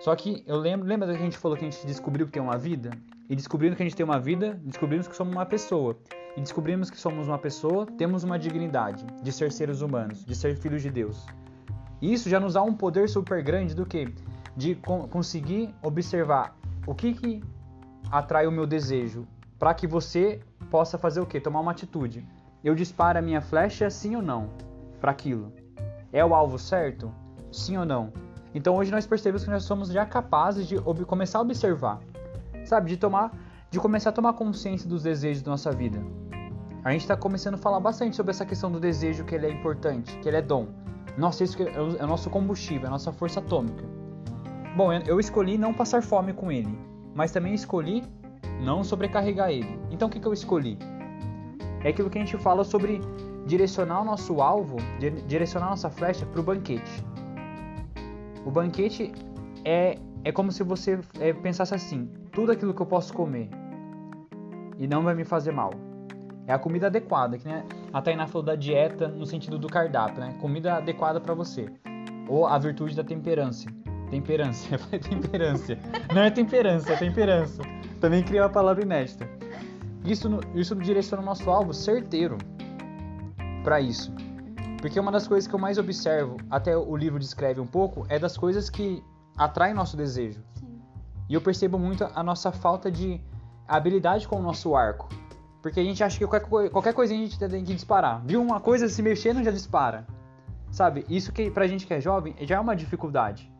Só 0.00 0.16
que 0.16 0.42
eu 0.46 0.56
lembro, 0.56 0.86
lembra 0.86 1.08
que 1.08 1.14
a 1.14 1.24
gente 1.24 1.38
falou 1.38 1.56
que 1.56 1.64
a 1.64 1.70
gente 1.70 1.86
descobriu 1.86 2.26
que 2.26 2.32
tem 2.32 2.42
uma 2.42 2.56
vida? 2.56 2.90
E 3.30 3.36
descobrindo 3.36 3.76
que 3.76 3.82
a 3.84 3.86
gente 3.86 3.94
tem 3.94 4.04
uma 4.04 4.18
vida, 4.18 4.60
descobrimos 4.64 5.06
que 5.06 5.14
somos 5.14 5.32
uma 5.32 5.46
pessoa. 5.46 5.96
E 6.36 6.40
descobrimos 6.40 6.90
que 6.90 6.98
somos 6.98 7.28
uma 7.28 7.38
pessoa, 7.38 7.86
temos 7.86 8.24
uma 8.24 8.36
dignidade 8.36 9.06
de 9.22 9.30
ser 9.30 9.52
seres 9.52 9.82
humanos, 9.82 10.24
de 10.24 10.34
ser 10.34 10.56
filhos 10.56 10.82
de 10.82 10.90
Deus. 10.90 11.24
E 12.02 12.12
isso 12.12 12.28
já 12.28 12.40
nos 12.40 12.54
dá 12.54 12.62
um 12.62 12.74
poder 12.74 13.08
super 13.08 13.40
grande 13.40 13.72
do 13.72 13.86
que? 13.86 14.12
De 14.56 14.74
conseguir 14.74 15.72
observar 15.80 16.56
o 16.84 16.92
que, 16.92 17.14
que 17.14 17.40
atrai 18.10 18.48
o 18.48 18.52
meu 18.52 18.66
desejo, 18.66 19.28
para 19.60 19.74
que 19.74 19.86
você 19.86 20.40
possa 20.68 20.98
fazer 20.98 21.20
o 21.20 21.26
que? 21.26 21.40
Tomar 21.40 21.60
uma 21.60 21.70
atitude. 21.70 22.26
Eu 22.64 22.74
disparo 22.74 23.20
a 23.20 23.22
minha 23.22 23.40
flecha, 23.40 23.88
sim 23.90 24.16
ou 24.16 24.22
não, 24.22 24.50
para 25.00 25.12
aquilo. 25.12 25.52
É 26.12 26.24
o 26.24 26.34
alvo 26.34 26.58
certo? 26.58 27.14
Sim 27.52 27.76
ou 27.76 27.84
não? 27.84 28.12
Então 28.52 28.74
hoje 28.74 28.90
nós 28.90 29.06
percebemos 29.06 29.44
que 29.44 29.50
nós 29.50 29.62
somos 29.62 29.88
já 29.88 30.04
capazes 30.04 30.66
de 30.66 30.80
começar 31.06 31.38
a 31.38 31.42
observar 31.42 32.00
sabe? 32.70 32.88
De 32.88 32.96
tomar, 32.96 33.32
de 33.70 33.78
começar 33.78 34.10
a 34.10 34.12
tomar 34.12 34.32
consciência 34.32 34.88
dos 34.88 35.02
desejos 35.02 35.42
da 35.42 35.50
nossa 35.50 35.70
vida. 35.70 36.00
A 36.82 36.92
gente 36.92 37.02
está 37.02 37.16
começando 37.16 37.54
a 37.54 37.58
falar 37.58 37.78
bastante 37.78 38.16
sobre 38.16 38.30
essa 38.30 38.46
questão 38.46 38.70
do 38.72 38.80
desejo 38.80 39.24
que 39.24 39.34
ele 39.34 39.46
é 39.46 39.50
importante, 39.50 40.16
que 40.18 40.28
ele 40.28 40.38
é 40.38 40.42
dom. 40.42 40.68
Nossa, 41.18 41.44
isso 41.44 41.56
é 41.62 42.04
o 42.04 42.06
nosso 42.06 42.30
combustível, 42.30 42.84
é 42.84 42.86
a 42.86 42.90
nossa 42.90 43.12
força 43.12 43.40
atômica. 43.40 43.84
Bom, 44.76 44.92
eu 44.92 45.18
escolhi 45.20 45.58
não 45.58 45.74
passar 45.74 46.02
fome 46.02 46.32
com 46.32 46.50
ele, 46.50 46.78
mas 47.14 47.32
também 47.32 47.52
escolhi 47.52 48.02
não 48.62 48.82
sobrecarregar 48.84 49.50
ele. 49.50 49.78
Então 49.90 50.08
o 50.08 50.10
que, 50.10 50.20
que 50.20 50.26
eu 50.26 50.32
escolhi? 50.32 50.78
É 51.82 51.88
aquilo 51.90 52.08
que 52.08 52.18
a 52.18 52.24
gente 52.24 52.38
fala 52.38 52.64
sobre 52.64 53.00
direcionar 53.46 54.00
o 54.00 54.04
nosso 54.04 54.40
alvo, 54.40 54.76
direcionar 55.26 55.66
a 55.66 55.70
nossa 55.70 55.90
flecha 55.90 56.24
para 56.24 56.40
o 56.40 56.42
banquete. 56.42 57.04
O 58.46 58.50
banquete 58.50 59.12
é, 59.64 59.98
é 60.24 60.32
como 60.32 60.52
se 60.52 60.62
você 60.62 60.98
é, 61.18 61.32
pensasse 61.32 61.74
assim: 61.74 62.10
tudo 62.32 62.52
aquilo 62.52 62.74
que 62.74 62.82
eu 62.82 62.86
posso 62.86 63.12
comer 63.12 63.48
e 64.78 64.86
não 64.86 65.02
vai 65.02 65.14
me 65.14 65.24
fazer 65.24 65.52
mal. 65.52 65.72
É 66.46 66.52
a 66.52 66.58
comida 66.58 66.88
adequada, 66.88 67.38
que 67.38 67.46
né? 67.46 67.64
a 67.92 68.02
Tainá 68.02 68.26
falou 68.26 68.42
da 68.42 68.56
dieta 68.56 69.08
no 69.08 69.24
sentido 69.24 69.58
do 69.58 69.68
cardápio, 69.68 70.20
né? 70.20 70.36
Comida 70.40 70.74
adequada 70.74 71.20
para 71.20 71.34
você. 71.34 71.68
ou 72.28 72.46
a 72.46 72.58
virtude 72.58 72.96
da 72.96 73.04
temperança. 73.04 73.68
Temperância, 74.10 74.78
temperância. 74.98 75.78
Não 76.12 76.22
é 76.22 76.30
temperança, 76.30 76.92
é 76.92 76.96
temperança. 76.96 77.62
Também 78.00 78.22
criei 78.22 78.40
uma 78.40 78.48
palavra 78.48 78.82
inédita. 78.82 79.28
Isso, 80.04 80.28
isso 80.54 80.74
direciona 80.74 81.22
o 81.22 81.26
nosso 81.26 81.48
alvo 81.50 81.72
certeiro 81.72 82.38
para 83.62 83.80
isso. 83.80 84.12
Porque 84.80 84.98
uma 84.98 85.12
das 85.12 85.28
coisas 85.28 85.46
que 85.46 85.54
eu 85.54 85.58
mais 85.58 85.76
observo, 85.78 86.38
até 86.50 86.76
o 86.76 86.96
livro 86.96 87.18
descreve 87.18 87.60
um 87.60 87.66
pouco, 87.66 88.06
é 88.08 88.18
das 88.18 88.36
coisas 88.36 88.70
que 88.70 89.04
atraem 89.36 89.74
nosso 89.74 89.96
desejo. 89.96 90.40
Sim. 90.54 90.80
E 91.28 91.34
eu 91.34 91.40
percebo 91.40 91.78
muito 91.78 92.08
a 92.14 92.22
nossa 92.22 92.50
falta 92.50 92.90
de 92.90 93.20
habilidade 93.66 94.26
com 94.26 94.36
o 94.36 94.42
nosso 94.42 94.74
arco. 94.74 95.08
Porque 95.62 95.78
a 95.78 95.84
gente 95.84 96.02
acha 96.02 96.18
que 96.18 96.26
qualquer, 96.26 96.70
qualquer 96.70 96.94
coisinha 96.94 97.20
a 97.20 97.24
gente 97.24 97.38
tem 97.38 97.64
que 97.64 97.74
disparar. 97.74 98.22
Viu 98.24 98.40
uma 98.42 98.60
coisa 98.60 98.88
se 98.88 99.02
mexendo, 99.02 99.42
já 99.44 99.50
dispara. 99.50 100.06
Sabe? 100.70 101.04
Isso 101.08 101.32
que 101.32 101.50
pra 101.50 101.66
gente 101.66 101.86
que 101.86 101.92
é 101.92 102.00
jovem 102.00 102.34
já 102.40 102.56
é 102.56 102.60
uma 102.60 102.74
dificuldade. 102.74 103.50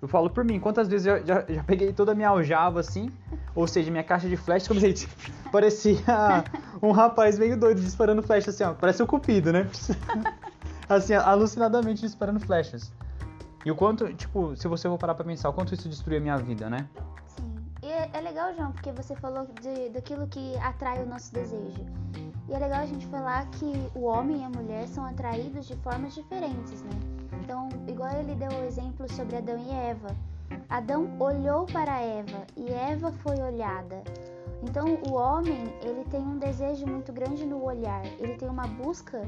Eu 0.00 0.08
falo 0.08 0.28
por 0.28 0.44
mim, 0.44 0.60
quantas 0.60 0.86
vezes 0.86 1.06
eu 1.06 1.24
já, 1.24 1.44
já 1.48 1.64
peguei 1.64 1.92
toda 1.92 2.12
a 2.12 2.14
minha 2.14 2.28
aljava 2.28 2.80
assim, 2.80 3.10
ou 3.54 3.66
seja, 3.66 3.90
minha 3.90 4.04
caixa 4.04 4.28
de 4.28 4.36
flash, 4.36 4.68
como 4.68 4.78
gente 4.78 5.08
parecia 5.50 5.96
um 6.82 6.90
rapaz 6.90 7.38
meio 7.38 7.58
doido 7.58 7.80
disparando 7.80 8.22
flash 8.22 8.48
assim, 8.48 8.64
ó, 8.64 8.74
parece 8.74 9.00
o 9.00 9.04
um 9.04 9.08
cupido, 9.08 9.50
né? 9.50 9.66
assim, 10.88 11.14
alucinadamente 11.14 12.02
disparando 12.02 12.38
flechas. 12.40 12.92
E 13.64 13.70
o 13.70 13.74
quanto, 13.74 14.12
tipo, 14.14 14.54
se 14.56 14.68
você 14.68 14.88
for 14.88 14.98
parar 14.98 15.14
pra 15.14 15.24
pensar, 15.24 15.48
o 15.48 15.52
quanto 15.52 15.72
isso 15.72 15.88
destruiu 15.88 16.18
a 16.18 16.20
minha 16.20 16.36
vida, 16.36 16.68
né? 16.68 16.88
Sim. 17.26 17.54
E 17.82 17.86
é, 17.86 18.10
é 18.12 18.20
legal, 18.20 18.54
João, 18.54 18.72
porque 18.72 18.92
você 18.92 19.16
falou 19.16 19.46
de, 19.62 19.88
daquilo 19.90 20.26
que 20.26 20.56
atrai 20.58 21.02
o 21.02 21.06
nosso 21.06 21.32
desejo. 21.32 21.84
E 22.46 22.52
é 22.52 22.58
legal 22.58 22.80
a 22.80 22.86
gente 22.86 23.06
falar 23.06 23.46
que 23.50 23.90
o 23.94 24.04
homem 24.04 24.42
e 24.42 24.44
a 24.44 24.50
mulher 24.50 24.86
são 24.86 25.04
atraídos 25.06 25.66
de 25.66 25.76
formas 25.76 26.14
diferentes, 26.14 26.82
né? 26.82 26.90
Então, 27.42 27.68
igual 27.88 28.12
ele 28.12 28.34
deu 28.34 28.50
o 28.50 28.64
exemplo 28.64 29.10
sobre 29.12 29.36
Adão 29.36 29.58
e 29.58 29.70
Eva. 29.70 30.14
Adão 30.68 31.10
olhou 31.18 31.64
para 31.66 32.00
Eva 32.00 32.46
e 32.56 32.70
Eva 32.70 33.12
foi 33.12 33.40
olhada. 33.40 34.02
Então, 34.66 34.98
o 35.08 35.12
homem, 35.12 35.62
ele 35.82 36.04
tem 36.10 36.20
um 36.20 36.38
desejo 36.38 36.86
muito 36.86 37.12
grande 37.12 37.44
no 37.44 37.62
olhar. 37.62 38.02
Ele 38.18 38.34
tem 38.34 38.48
uma 38.48 38.66
busca, 38.66 39.20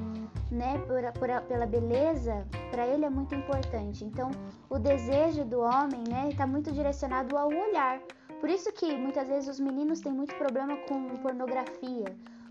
né, 0.50 0.78
por, 0.86 1.02
por, 1.12 1.42
pela 1.46 1.66
beleza, 1.66 2.46
para 2.70 2.86
ele 2.86 3.04
é 3.04 3.10
muito 3.10 3.34
importante. 3.34 4.02
Então, 4.02 4.30
o 4.70 4.78
desejo 4.78 5.44
do 5.44 5.60
homem, 5.60 6.02
né, 6.08 6.30
está 6.30 6.46
muito 6.46 6.72
direcionado 6.72 7.36
ao 7.36 7.48
olhar. 7.48 8.00
Por 8.40 8.48
isso 8.48 8.72
que 8.72 8.96
muitas 8.96 9.28
vezes 9.28 9.48
os 9.48 9.60
meninos 9.60 10.00
têm 10.00 10.12
muito 10.12 10.34
problema 10.36 10.74
com 10.88 11.16
pornografia, 11.18 12.06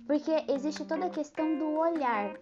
porque 0.05 0.45
existe 0.47 0.85
toda 0.85 1.07
a 1.07 1.09
questão 1.09 1.57
do 1.57 1.79
olhar. 1.79 2.35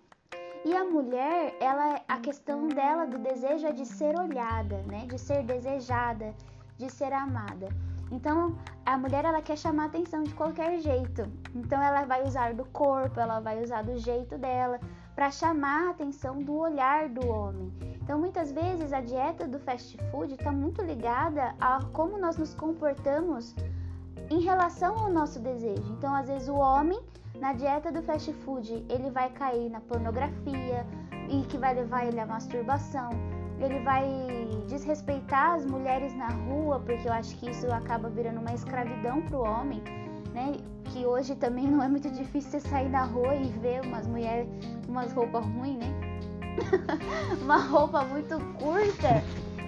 E 0.66 0.76
a 0.76 0.84
mulher, 0.84 1.56
ela 1.60 2.02
a 2.08 2.20
questão 2.20 2.68
dela 2.68 3.06
do 3.06 3.18
desejo 3.18 3.68
é 3.68 3.72
de 3.72 3.86
ser 3.86 4.18
olhada, 4.18 4.78
né? 4.84 5.06
De 5.08 5.20
ser 5.20 5.44
desejada, 5.44 6.34
de 6.78 6.90
ser 6.90 7.12
amada. 7.12 7.68
Então, 8.14 8.56
a 8.86 8.96
mulher 8.96 9.26
ela 9.26 9.42
quer 9.42 9.58
chamar 9.58 9.86
atenção 9.86 10.22
de 10.22 10.36
qualquer 10.36 10.80
jeito. 10.80 11.28
Então, 11.56 11.82
ela 11.82 12.06
vai 12.06 12.22
usar 12.24 12.54
do 12.54 12.64
corpo, 12.66 13.20
ela 13.20 13.40
vai 13.40 13.62
usar 13.64 13.82
do 13.84 13.98
jeito 13.98 14.38
dela 14.38 14.80
para 15.16 15.32
chamar 15.32 15.88
a 15.88 15.90
atenção 15.90 16.40
do 16.40 16.56
olhar 16.56 17.10
do 17.10 17.28
homem. 17.28 17.74
Então, 18.02 18.20
muitas 18.20 18.52
vezes 18.52 18.94
a 18.94 19.02
dieta 19.02 19.48
do 19.48 19.58
fast 19.58 19.98
food 20.12 20.36
está 20.36 20.52
muito 20.52 20.80
ligada 20.84 21.56
a 21.60 21.80
como 21.92 22.20
nós 22.20 22.38
nos 22.38 22.54
comportamos 22.54 23.56
em 24.30 24.42
relação 24.42 24.96
ao 24.96 25.12
nosso 25.12 25.40
desejo. 25.40 25.92
Então, 25.98 26.14
às 26.14 26.28
vezes 26.28 26.48
o 26.48 26.56
homem 26.56 27.02
na 27.40 27.52
dieta 27.52 27.92
do 27.92 28.04
fast 28.04 28.32
food, 28.46 28.86
ele 28.90 29.10
vai 29.10 29.32
cair 29.32 29.72
na 29.72 29.82
pornografia 29.82 30.86
e 31.30 31.42
que 31.48 31.58
vai 31.58 31.74
levar 31.74 32.06
ele 32.06 32.20
à 32.20 32.28
masturbação. 32.28 33.10
Ele 33.64 33.80
vai 33.80 34.06
desrespeitar 34.68 35.56
as 35.56 35.66
mulheres 35.66 36.16
na 36.16 36.28
rua, 36.28 36.80
porque 36.80 37.08
eu 37.08 37.14
acho 37.14 37.36
que 37.38 37.50
isso 37.50 37.72
acaba 37.72 38.10
virando 38.10 38.40
uma 38.40 38.54
escravidão 38.54 39.22
para 39.22 39.38
o 39.38 39.44
homem, 39.44 39.82
né? 40.34 40.58
Que 40.86 41.06
hoje 41.06 41.36
também 41.36 41.68
não 41.68 41.82
é 41.82 41.88
muito 41.88 42.10
difícil 42.10 42.52
você 42.52 42.60
sair 42.60 42.90
na 42.90 43.04
rua 43.04 43.36
e 43.36 43.48
ver 43.60 43.82
umas 43.86 44.06
mulheres 44.08 44.48
umas 44.88 45.14
roupas 45.14 45.46
ruins, 45.46 45.78
né? 45.78 46.20
uma 47.42 47.58
roupa 47.58 48.04
muito 48.06 48.38
curta 48.60 49.24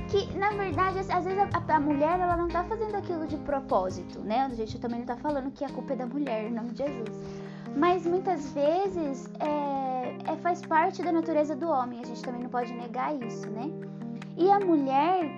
que 0.10 0.38
na 0.38 0.51
verdade 0.51 0.99
às 0.99 1.25
vezes 1.25 1.39
a, 1.39 1.73
a, 1.75 1.79
mulher 1.79 2.19
ela 2.19 2.38
não 2.38 2.47
tá 2.47 2.63
fazendo 2.65 2.95
aquilo 2.95 3.25
de 3.25 3.38
propósito, 3.38 4.19
né? 4.19 4.41
A 4.41 4.49
gente 4.49 4.79
também 4.79 4.99
não 4.99 5.08
tá 5.08 5.15
falando 5.15 5.51
que 5.51 5.63
a 5.63 5.69
culpa 5.69 5.93
é 5.93 5.95
da 5.95 6.05
mulher, 6.05 6.45
em 6.45 6.53
nome 6.53 6.69
de 6.71 6.84
Jesus 6.84 7.45
mas 7.75 8.05
muitas 8.05 8.51
vezes 8.53 9.29
é, 9.39 10.31
é, 10.31 10.36
faz 10.38 10.62
parte 10.62 11.03
da 11.03 11.12
natureza 11.12 11.55
do 11.55 11.67
homem, 11.67 11.99
a 12.01 12.05
gente 12.05 12.21
também 12.21 12.41
não 12.41 12.49
pode 12.49 12.73
negar 12.73 13.13
isso, 13.21 13.49
né? 13.49 13.69
E 14.37 14.51
a 14.51 14.59
mulher, 14.59 15.29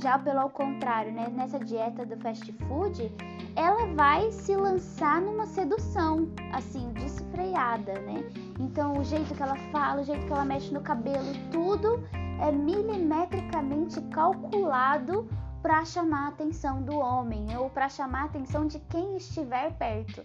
já 0.00 0.18
pelo 0.18 0.48
contrário, 0.48 1.12
né, 1.12 1.28
nessa 1.28 1.58
dieta 1.58 2.06
do 2.06 2.16
fast 2.16 2.50
food, 2.52 3.12
ela 3.54 3.86
vai 3.94 4.32
se 4.32 4.56
lançar 4.56 5.20
numa 5.20 5.46
sedução, 5.46 6.28
assim, 6.52 6.90
desfreada, 6.94 7.92
né? 8.00 8.24
Então, 8.58 8.94
o 8.94 9.04
jeito 9.04 9.34
que 9.34 9.42
ela 9.42 9.56
fala, 9.70 10.00
o 10.00 10.04
jeito 10.04 10.26
que 10.26 10.32
ela 10.32 10.44
mexe 10.44 10.72
no 10.72 10.80
cabelo, 10.80 11.32
tudo 11.50 12.02
é 12.40 12.50
milimetricamente 12.50 14.00
calculado 14.10 15.28
para 15.62 15.84
chamar 15.84 16.26
a 16.26 16.28
atenção 16.28 16.82
do 16.82 16.96
homem 16.98 17.56
ou 17.56 17.68
para 17.68 17.88
chamar 17.88 18.22
a 18.22 18.26
atenção 18.26 18.66
de 18.66 18.78
quem 18.78 19.16
estiver 19.16 19.72
perto. 19.76 20.22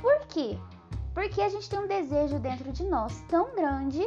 Por 0.00 0.26
quê? 0.26 0.58
Porque 1.14 1.40
a 1.40 1.48
gente 1.48 1.68
tem 1.68 1.78
um 1.78 1.86
desejo 1.86 2.38
dentro 2.38 2.72
de 2.72 2.84
nós 2.84 3.20
tão 3.28 3.54
grande 3.54 4.06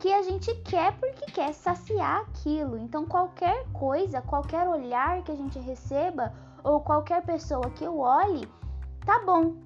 que 0.00 0.10
a 0.12 0.22
gente 0.22 0.52
quer 0.62 0.96
porque 0.98 1.30
quer 1.30 1.52
saciar 1.52 2.22
aquilo. 2.22 2.78
Então, 2.78 3.04
qualquer 3.04 3.66
coisa, 3.72 4.22
qualquer 4.22 4.66
olhar 4.66 5.22
que 5.22 5.30
a 5.30 5.36
gente 5.36 5.58
receba 5.58 6.32
ou 6.64 6.80
qualquer 6.80 7.22
pessoa 7.22 7.70
que 7.70 7.84
eu 7.84 7.98
olhe, 7.98 8.48
tá 9.04 9.20
bom. 9.20 9.56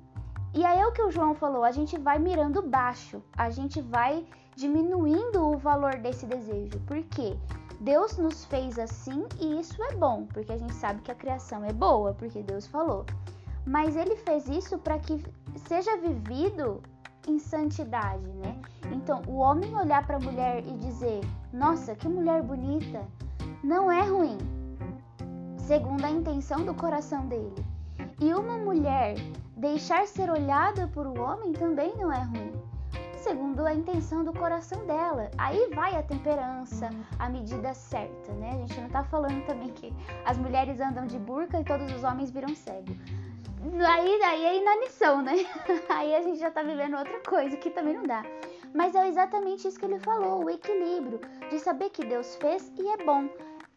E 0.53 0.65
aí 0.65 0.81
é 0.81 0.87
o 0.87 0.93
que 0.93 1.03
o 1.03 1.11
João 1.11 1.35
falou, 1.35 1.65
a 1.65 1.71
gente 1.71 1.97
vai 1.99 2.19
mirando 2.19 2.63
baixo, 2.63 3.23
a 3.37 3.49
gente 3.49 3.81
vai 3.81 4.27
diminuindo 4.57 5.51
o 5.51 5.57
valor 5.57 5.97
desse 5.97 6.27
desejo. 6.27 6.81
Por 6.81 7.03
quê? 7.05 7.37
Deus 7.81 8.17
nos 8.19 8.45
fez 8.45 8.79
assim 8.79 9.27
e 9.41 9.61
isso 9.61 9.81
é 9.85 9.95
bom, 9.95 10.27
porque 10.27 10.53
a 10.53 10.57
gente 10.57 10.75
sabe 10.75 11.01
que 11.03 11.13
a 11.13 11.15
criação 11.15 11.65
é 11.65 11.73
boa, 11.73 12.13
porque 12.15 12.43
Deus 12.43 12.67
falou. 12.67 13.05
Mas 13.65 13.97
ele 13.97 14.17
fez 14.17 14.49
isso 14.49 14.79
para 14.79 14.99
que 14.99 15.25
seja 15.67 15.97
vivido 15.97 16.83
em 17.29 17.39
santidade, 17.39 18.27
né? 18.35 18.57
Então, 18.93 19.23
o 19.27 19.37
homem 19.37 19.75
olhar 19.75 20.07
para 20.07 20.17
a 20.17 20.21
mulher 20.21 20.65
e 20.67 20.77
dizer: 20.79 21.21
"Nossa, 21.53 21.95
que 21.95 22.09
mulher 22.09 22.43
bonita", 22.43 23.03
não 23.63 23.91
é 23.91 24.03
ruim, 24.03 24.39
segundo 25.59 26.05
a 26.05 26.11
intenção 26.11 26.65
do 26.65 26.75
coração 26.75 27.27
dele. 27.27 27.65
E 28.21 28.33
uma 28.35 28.59
mulher 28.59 29.15
deixar 29.57 30.07
ser 30.07 30.31
olhada 30.31 30.87
por 30.89 31.07
um 31.07 31.21
homem 31.21 31.53
também 31.53 31.97
não 31.97 32.13
é 32.13 32.23
ruim, 32.23 32.53
segundo 33.17 33.67
a 33.67 33.75
intenção 33.75 34.23
do 34.25 34.33
coração 34.33 34.85
dela. 34.87 35.31
Aí 35.39 35.71
vai 35.75 35.97
a 35.97 36.03
temperança, 36.03 36.91
a 37.19 37.29
medida 37.29 37.73
certa, 37.73 38.33
né? 38.33 38.51
A 38.51 38.57
gente 38.59 38.81
não 38.81 38.89
tá 38.89 39.03
falando 39.05 39.45
também 39.47 39.69
que 39.69 39.93
as 40.25 40.37
mulheres 40.37 40.81
andam 40.81 41.07
de 41.07 41.19
burca 41.19 41.61
e 41.61 41.65
todos 41.65 41.93
os 41.95 42.05
homens 42.05 42.31
viram 42.31 42.55
cego 42.55 42.95
aí, 43.87 44.23
aí 44.23 44.45
é 44.45 44.57
inanição, 44.59 45.23
né? 45.23 45.33
Aí 45.89 46.15
a 46.15 46.21
gente 46.21 46.39
já 46.39 46.51
tá 46.51 46.63
vivendo 46.63 46.99
outra 46.99 47.21
coisa 47.21 47.57
que 47.57 47.71
também 47.71 47.95
não 47.95 48.03
dá. 48.03 48.23
Mas 48.75 48.95
é 48.95 49.09
exatamente 49.09 49.67
isso 49.67 49.79
que 49.79 49.87
ele 49.87 49.99
falou, 49.99 50.45
o 50.45 50.51
equilíbrio 50.51 51.21
de 51.49 51.59
saber 51.59 51.91
que 51.91 52.05
Deus 52.05 52.37
fez 52.37 52.71
e 52.77 52.89
é 52.89 53.05
bom. 53.05 53.29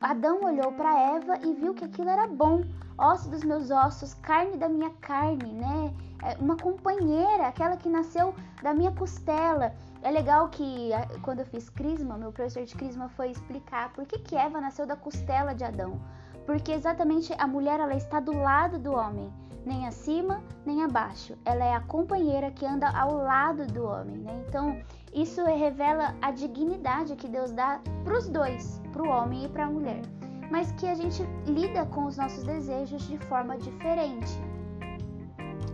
Adão 0.01 0.41
olhou 0.43 0.71
para 0.73 1.15
Eva 1.15 1.39
e 1.43 1.53
viu 1.53 1.73
que 1.73 1.85
aquilo 1.85 2.09
era 2.09 2.27
bom. 2.27 2.63
Osso 2.97 3.29
dos 3.29 3.43
meus 3.43 3.71
ossos, 3.71 4.13
carne 4.15 4.57
da 4.57 4.67
minha 4.67 4.89
carne, 5.01 5.53
né? 5.53 5.93
É 6.23 6.35
uma 6.41 6.57
companheira, 6.57 7.47
aquela 7.47 7.77
que 7.77 7.87
nasceu 7.87 8.33
da 8.61 8.73
minha 8.73 8.91
costela. 8.91 9.73
É 10.01 10.11
legal 10.11 10.49
que 10.49 10.89
quando 11.21 11.39
eu 11.39 11.45
fiz 11.45 11.69
crisma, 11.69 12.17
meu 12.17 12.31
professor 12.31 12.65
de 12.65 12.75
crisma 12.75 13.07
foi 13.09 13.29
explicar 13.29 13.93
por 13.93 14.05
que, 14.05 14.19
que 14.19 14.35
Eva 14.35 14.59
nasceu 14.59 14.85
da 14.85 14.95
costela 14.95 15.53
de 15.53 15.63
Adão. 15.63 16.01
Porque 16.45 16.71
exatamente 16.71 17.33
a 17.37 17.47
mulher 17.47 17.79
ela 17.79 17.95
está 17.95 18.19
do 18.19 18.33
lado 18.33 18.79
do 18.79 18.93
homem 18.93 19.31
nem 19.67 19.85
acima 19.85 20.41
nem 20.65 20.83
abaixo. 20.83 21.37
Ela 21.45 21.63
é 21.63 21.75
a 21.75 21.81
companheira 21.81 22.49
que 22.49 22.65
anda 22.65 22.89
ao 22.89 23.17
lado 23.17 23.67
do 23.67 23.83
homem, 23.83 24.17
né? 24.17 24.43
Então, 24.47 24.79
isso 25.13 25.43
revela 25.45 26.15
a 26.21 26.31
dignidade 26.31 27.15
que 27.15 27.27
Deus 27.27 27.51
dá 27.51 27.79
para 28.03 28.17
os 28.17 28.27
dois, 28.29 28.81
para 28.91 29.03
o 29.03 29.09
homem 29.09 29.45
e 29.45 29.49
para 29.49 29.65
a 29.65 29.69
mulher, 29.69 30.01
mas 30.49 30.71
que 30.73 30.87
a 30.87 30.95
gente 30.95 31.23
lida 31.45 31.85
com 31.85 32.05
os 32.05 32.17
nossos 32.17 32.43
desejos 32.43 33.07
de 33.07 33.17
forma 33.17 33.57
diferente. 33.57 34.41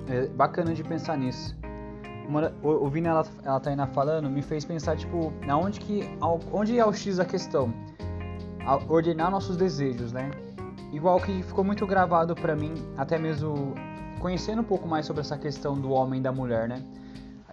É 0.10 0.28
bacana 0.28 0.74
de 0.74 0.84
pensar 0.84 1.18
nisso. 1.18 1.56
Ouvindo 2.62 3.08
ela, 3.08 3.26
ela 3.44 3.60
tá 3.60 3.88
falando, 3.88 4.30
me 4.30 4.42
fez 4.42 4.66
pensar, 4.66 4.98
tipo, 4.98 5.32
aonde 5.48 5.80
que, 5.80 6.02
onde 6.52 6.80
é 6.80 6.86
o 6.86 6.94
X 6.94 7.18
da 7.18 7.26
questão? 7.26 7.74
ordenar 8.88 9.30
nossos 9.30 9.58
desejos, 9.58 10.14
né? 10.14 10.32
Igual 10.94 11.20
que 11.20 11.44
ficou 11.44 11.64
muito 11.64 11.86
gravado 11.86 12.34
para 12.36 12.56
mim, 12.56 12.74
até 12.96 13.18
mesmo 13.18 13.76
conhecendo 14.20 14.62
um 14.62 14.66
pouco 14.66 14.88
mais 14.88 15.06
sobre 15.06 15.22
essa 15.22 15.38
questão 15.38 15.74
do 15.74 15.92
homem 15.92 16.20
e 16.22 16.24
da 16.24 16.32
mulher, 16.32 16.70
né? 16.70 16.82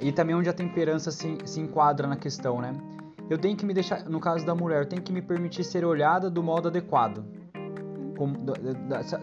E 0.01 0.13
também 0.13 0.37
onde 0.37 0.49
a 0.49 0.53
temperança 0.53 1.11
se, 1.11 1.39
se 1.45 1.61
enquadra 1.61 2.07
na 2.07 2.17
questão, 2.17 2.61
né? 2.61 2.73
eu 3.31 3.39
tenho 3.39 3.57
que 3.57 3.65
me 3.65 3.73
deixar, 3.73 4.05
no 4.07 4.19
caso 4.19 4.45
da 4.45 4.57
mulher, 4.57 4.83
eu 4.83 4.87
tenho 4.87 5.01
que 5.01 5.13
me 5.13 5.23
permitir 5.23 5.63
ser 5.63 5.85
olhada 5.85 6.29
do 6.29 6.43
modo 6.43 6.67
adequado, 6.67 7.25
com, 8.19 8.33
do, 8.33 8.53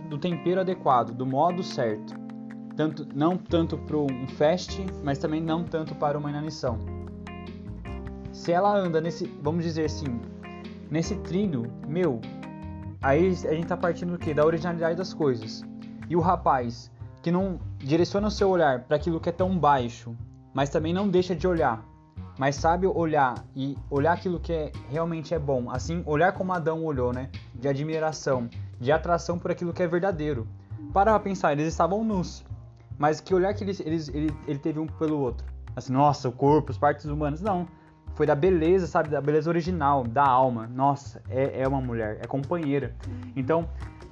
do, 0.10 0.18
tempero 0.18 0.62
adequado, 0.62 1.12
do 1.12 1.26
modo 1.26 1.62
certo. 1.62 2.16
Tanto, 2.78 3.06
não 3.14 3.36
tanto 3.36 3.78
para 3.78 3.98
um 3.98 4.28
fast, 4.38 4.86
mas 5.04 5.18
também 5.18 5.42
não 5.42 5.62
tanto 5.62 5.94
para 5.94 6.18
uma 6.18 6.30
inanição. 6.30 6.80
Se 8.32 8.54
ela 8.54 8.74
anda 8.78 9.02
nesse, 9.02 9.26
vamos 9.42 9.66
dizer 9.66 9.86
assim, 9.86 10.22
nesse 10.90 11.16
trilho, 11.18 11.70
meu, 11.86 12.22
aí 13.02 13.28
a 13.30 13.54
gente 13.54 13.68
tá 13.68 13.78
partindo 13.78 14.12
do 14.12 14.18
quê? 14.18 14.34
Da 14.34 14.46
originalidade 14.46 14.96
das 14.96 15.14
coisas. 15.14 15.64
E 16.10 16.16
o 16.16 16.20
rapaz 16.20 16.92
que 17.22 17.32
não 17.32 17.60
direciona 17.78 18.28
o 18.28 18.32
seu 18.32 18.50
olhar 18.50 18.84
para 18.84 18.96
aquilo 18.96 19.20
que 19.20 19.30
é 19.30 19.32
tão 19.32 19.58
baixo, 19.58 20.16
mas 20.54 20.70
também 20.70 20.94
não 20.94 21.10
deixa 21.10 21.36
de 21.36 21.48
olhar, 21.48 21.84
mas 22.38 22.56
sabe 22.56 22.88
olhar 22.88 23.36
e 23.56 23.78
olhar 23.90 24.14
aquilo 24.14 24.40
que 24.40 24.54
é, 24.54 24.72
realmente 24.90 25.34
é 25.34 25.40
bom, 25.40 25.70
assim, 25.70 26.04
olhar 26.06 26.32
como 26.32 26.54
Adão 26.54 26.86
olhou, 26.86 27.12
né? 27.12 27.30
De 27.54 27.68
admiração, 27.68 28.50
de 28.80 28.92
atração 28.92 29.38
por 29.38 29.52
aquilo 29.52 29.74
que 29.74 29.84
é 29.84 29.88
verdadeiro. 29.88 30.48
Para 30.94 31.20
pensar, 31.20 31.52
eles 31.52 31.68
estavam 31.68 32.04
nus, 32.04 32.46
mas 32.98 33.20
que 33.20 33.34
olhar 33.34 33.54
que 33.54 33.64
eles, 33.64 33.80
eles, 33.80 34.08
ele, 34.10 34.34
ele 34.48 34.60
teve 34.60 34.80
um 34.80 34.88
pelo 34.88 35.20
outro? 35.20 35.46
Assim, 35.76 35.94
nossa, 35.94 36.28
o 36.28 36.32
corpo, 36.32 36.72
as 36.72 36.78
partes 36.78 37.06
humanas. 37.06 37.40
Não. 37.40 37.68
Foi 38.18 38.26
da 38.26 38.34
beleza, 38.34 38.88
sabe? 38.88 39.10
Da 39.10 39.22
beleza 39.22 39.48
original, 39.48 40.04
da 40.04 40.28
alma. 40.28 40.66
Nossa, 40.66 41.22
é, 41.30 41.62
é 41.62 41.68
uma 41.68 41.80
mulher, 41.80 42.18
é 42.20 42.26
companheira. 42.26 42.96
Então, 43.36 43.70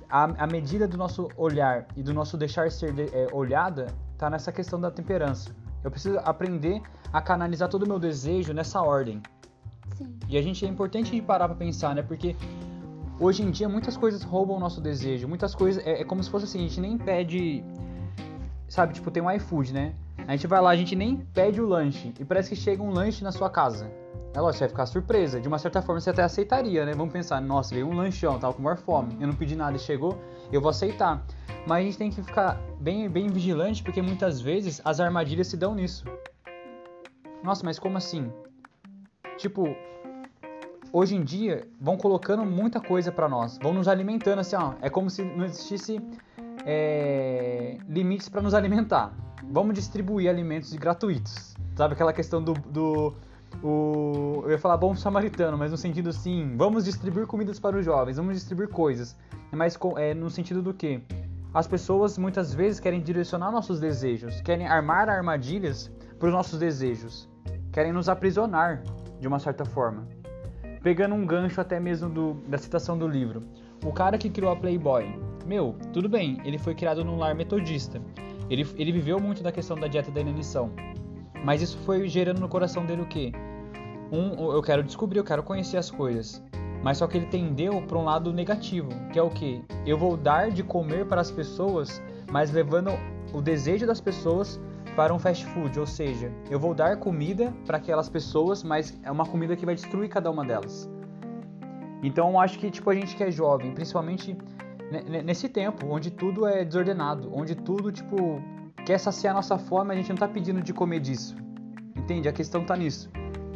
a, 0.07 0.43
a 0.43 0.45
medida 0.45 0.87
do 0.87 0.95
nosso 0.95 1.27
olhar 1.35 1.87
e 1.95 2.03
do 2.03 2.13
nosso 2.13 2.37
deixar 2.37 2.69
ser 2.69 2.93
de, 2.93 3.05
é, 3.05 3.27
olhada 3.31 3.87
tá 4.15 4.29
nessa 4.29 4.51
questão 4.51 4.79
da 4.79 4.91
temperança. 4.91 5.55
Eu 5.83 5.89
preciso 5.89 6.19
aprender 6.19 6.83
a 7.11 7.19
canalizar 7.19 7.67
todo 7.67 7.81
o 7.81 7.87
meu 7.87 7.97
desejo 7.97 8.53
nessa 8.53 8.79
ordem. 8.79 9.23
Sim. 9.95 10.19
E 10.29 10.37
a 10.37 10.41
gente 10.43 10.63
é 10.63 10.69
importante 10.69 11.19
parar 11.23 11.47
para 11.47 11.57
pensar, 11.57 11.95
né? 11.95 12.03
Porque 12.03 12.35
hoje 13.19 13.41
em 13.41 13.49
dia 13.49 13.67
muitas 13.67 13.97
coisas 13.97 14.21
roubam 14.21 14.57
o 14.57 14.59
nosso 14.59 14.79
desejo. 14.79 15.27
Muitas 15.27 15.55
coisas 15.55 15.83
é, 15.83 16.01
é 16.01 16.05
como 16.05 16.23
se 16.23 16.29
fosse 16.29 16.45
assim, 16.45 16.59
a 16.59 16.61
gente 16.61 16.79
nem 16.79 16.95
pede, 16.95 17.63
sabe? 18.67 18.93
Tipo 18.93 19.09
tem 19.09 19.23
um 19.23 19.31
iFood, 19.31 19.73
né? 19.73 19.95
A 20.27 20.31
gente 20.31 20.47
vai 20.47 20.59
lá, 20.61 20.71
a 20.71 20.75
gente 20.75 20.95
nem 20.95 21.17
pede 21.17 21.61
o 21.61 21.67
lanche 21.67 22.13
e 22.19 22.25
parece 22.25 22.49
que 22.49 22.55
chega 22.55 22.81
um 22.81 22.91
lanche 22.91 23.23
na 23.23 23.31
sua 23.31 23.49
casa. 23.49 23.91
É 24.33 24.41
lógico, 24.41 24.57
você 24.57 24.63
vai 24.65 24.69
ficar 24.69 24.85
surpresa. 24.85 25.39
De 25.39 25.47
uma 25.47 25.57
certa 25.57 25.81
forma, 25.81 26.01
você 26.01 26.09
até 26.09 26.23
aceitaria, 26.23 26.85
né? 26.85 26.93
Vamos 26.93 27.13
pensar, 27.13 27.39
nossa, 27.39 27.73
veio 27.73 27.87
um 27.87 27.95
lanchão, 27.95 28.37
tava 28.37 28.53
com 28.53 28.61
maior 28.61 28.77
fome. 28.77 29.15
Eu 29.19 29.27
não 29.27 29.35
pedi 29.35 29.55
nada 29.55 29.77
e 29.77 29.79
chegou, 29.79 30.19
eu 30.51 30.59
vou 30.59 30.69
aceitar. 30.69 31.25
Mas 31.65 31.77
a 31.77 31.81
gente 31.81 31.97
tem 31.97 32.09
que 32.09 32.21
ficar 32.21 32.59
bem, 32.79 33.07
bem 33.07 33.27
vigilante, 33.27 33.81
porque 33.81 34.01
muitas 34.01 34.41
vezes 34.41 34.81
as 34.83 34.99
armadilhas 34.99 35.47
se 35.47 35.55
dão 35.55 35.73
nisso. 35.73 36.03
Nossa, 37.43 37.63
mas 37.63 37.79
como 37.79 37.97
assim? 37.97 38.29
Tipo, 39.37 39.73
hoje 40.91 41.15
em 41.15 41.23
dia, 41.23 41.65
vão 41.79 41.95
colocando 41.95 42.43
muita 42.43 42.81
coisa 42.81 43.11
para 43.11 43.29
nós. 43.29 43.57
Vão 43.61 43.73
nos 43.73 43.87
alimentando 43.87 44.39
assim, 44.39 44.57
ó. 44.57 44.73
É 44.81 44.89
como 44.89 45.09
se 45.09 45.23
não 45.23 45.45
existisse 45.45 46.01
é, 46.65 47.77
limites 47.87 48.27
para 48.27 48.41
nos 48.41 48.53
alimentar. 48.53 49.13
Vamos 49.43 49.75
distribuir 49.75 50.29
alimentos 50.29 50.73
gratuitos. 50.73 51.55
Sabe 51.75 51.93
aquela 51.93 52.13
questão 52.13 52.41
do, 52.41 52.53
do 52.53 53.13
o, 53.63 54.41
eu 54.43 54.51
ia 54.51 54.59
falar 54.59 54.77
bom 54.77 54.95
samaritano, 54.95 55.57
mas 55.57 55.71
no 55.71 55.77
sentido 55.77 56.09
assim, 56.09 56.55
vamos 56.57 56.85
distribuir 56.85 57.25
comidas 57.27 57.59
para 57.59 57.77
os 57.77 57.85
jovens, 57.85 58.17
vamos 58.17 58.35
distribuir 58.35 58.69
coisas. 58.69 59.15
Mas 59.51 59.77
é, 59.97 60.13
no 60.13 60.29
sentido 60.29 60.61
do 60.61 60.73
que? 60.73 61.01
As 61.53 61.67
pessoas 61.67 62.17
muitas 62.17 62.53
vezes 62.53 62.79
querem 62.79 63.01
direcionar 63.01 63.51
nossos 63.51 63.79
desejos, 63.79 64.41
querem 64.41 64.67
armar 64.67 65.07
armadilhas 65.07 65.89
para 66.19 66.27
os 66.27 66.33
nossos 66.33 66.59
desejos, 66.59 67.29
querem 67.71 67.93
nos 67.93 68.09
aprisionar 68.09 68.83
de 69.19 69.27
uma 69.27 69.39
certa 69.39 69.63
forma. 69.63 70.05
Pegando 70.83 71.15
um 71.15 71.25
gancho 71.25 71.61
até 71.61 71.79
mesmo 71.79 72.09
do, 72.09 72.33
da 72.47 72.57
citação 72.57 72.97
do 72.97 73.07
livro. 73.07 73.43
O 73.83 73.91
cara 73.91 74.17
que 74.17 74.29
criou 74.29 74.51
a 74.51 74.55
Playboy, 74.55 75.05
meu, 75.45 75.75
tudo 75.93 76.09
bem, 76.09 76.41
ele 76.43 76.57
foi 76.57 76.75
criado 76.75 77.03
num 77.05 77.17
lar 77.17 77.33
metodista. 77.33 78.01
Ele, 78.49 78.67
ele 78.77 78.91
viveu 78.91 79.19
muito 79.19 79.41
da 79.41 79.51
questão 79.51 79.77
da 79.77 79.87
dieta 79.87 80.11
da 80.11 80.21
inanição. 80.21 80.71
Mas 81.43 81.61
isso 81.61 81.77
foi 81.79 82.07
gerando 82.07 82.39
no 82.39 82.49
coração 82.49 82.85
dele 82.85 83.01
o 83.01 83.05
quê? 83.05 83.31
Um, 84.11 84.51
eu 84.51 84.61
quero 84.61 84.83
descobrir, 84.83 85.19
eu 85.19 85.23
quero 85.23 85.43
conhecer 85.43 85.77
as 85.77 85.89
coisas. 85.89 86.43
Mas 86.83 86.99
só 86.99 87.07
que 87.07 87.17
ele 87.17 87.25
tendeu 87.25 87.81
para 87.81 87.97
um 87.97 88.03
lado 88.03 88.31
negativo, 88.31 88.89
que 89.11 89.17
é 89.17 89.21
o 89.21 89.29
que? 89.29 89.63
Eu 89.85 89.97
vou 89.97 90.15
dar 90.15 90.51
de 90.51 90.63
comer 90.63 91.07
para 91.07 91.21
as 91.21 91.31
pessoas, 91.31 92.01
mas 92.31 92.51
levando 92.51 92.91
o 93.33 93.41
desejo 93.41 93.87
das 93.87 93.99
pessoas 93.99 94.59
para 94.95 95.13
um 95.13 95.19
fast 95.19 95.45
food, 95.47 95.79
ou 95.79 95.85
seja, 95.87 96.31
eu 96.49 96.59
vou 96.59 96.73
dar 96.73 96.97
comida 96.97 97.53
para 97.65 97.77
aquelas 97.77 98.07
pessoas, 98.07 98.63
mas 98.63 98.97
é 99.03 99.11
uma 99.11 99.25
comida 99.25 99.55
que 99.55 99.65
vai 99.65 99.75
destruir 99.75 100.09
cada 100.09 100.29
uma 100.31 100.45
delas. 100.45 100.89
Então 102.01 102.29
eu 102.29 102.39
acho 102.39 102.59
que 102.59 102.69
tipo 102.69 102.89
a 102.89 102.95
gente 102.95 103.15
que 103.15 103.23
é 103.23 103.31
jovem, 103.31 103.73
principalmente 103.73 104.37
nesse 105.23 105.49
tempo 105.49 105.87
onde 105.87 106.11
tudo 106.11 106.45
é 106.45 106.63
desordenado, 106.63 107.31
onde 107.33 107.55
tudo 107.55 107.91
tipo 107.91 108.41
quer 108.85 108.99
saciar 108.99 109.33
a 109.33 109.37
nossa 109.37 109.57
fome, 109.57 109.91
a 109.91 109.95
gente 109.95 110.09
não 110.09 110.17
tá 110.17 110.27
pedindo 110.27 110.61
de 110.61 110.73
comer 110.73 110.99
disso. 110.99 111.35
Entende? 111.95 112.27
A 112.27 112.33
questão 112.33 112.63
tá 112.63 112.75
nisso. 112.75 113.09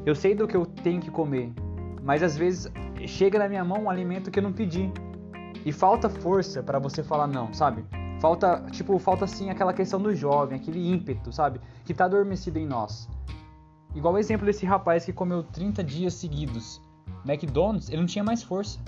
Eu 0.05 0.15
sei 0.15 0.33
do 0.33 0.47
que 0.47 0.57
eu 0.57 0.65
tenho 0.65 0.99
que 0.99 1.11
comer, 1.11 1.51
mas 2.01 2.23
às 2.23 2.35
vezes 2.35 2.71
chega 3.05 3.37
na 3.37 3.47
minha 3.47 3.63
mão 3.63 3.83
um 3.83 3.89
alimento 3.89 4.31
que 4.31 4.39
eu 4.39 4.43
não 4.43 4.53
pedi. 4.53 4.91
E 5.65 5.71
falta 5.71 6.09
força 6.09 6.63
para 6.63 6.79
você 6.79 7.03
falar 7.03 7.27
não, 7.27 7.53
sabe? 7.53 7.83
Falta, 8.19 8.65
tipo, 8.71 8.97
falta 8.97 9.25
assim 9.25 9.49
aquela 9.49 9.73
questão 9.73 10.01
do 10.01 10.15
jovem, 10.15 10.57
aquele 10.57 10.91
ímpeto, 10.91 11.31
sabe? 11.31 11.59
Que 11.85 11.93
tá 11.93 12.05
adormecido 12.05 12.57
em 12.57 12.65
nós. 12.65 13.07
Igual 13.95 14.13
o 14.13 14.17
exemplo 14.17 14.45
desse 14.45 14.65
rapaz 14.65 15.05
que 15.05 15.13
comeu 15.13 15.43
30 15.43 15.83
dias 15.83 16.13
seguidos. 16.13 16.81
McDonald's, 17.25 17.89
ele 17.89 17.99
não 17.99 18.05
tinha 18.05 18.23
mais 18.23 18.43
força. 18.43 18.79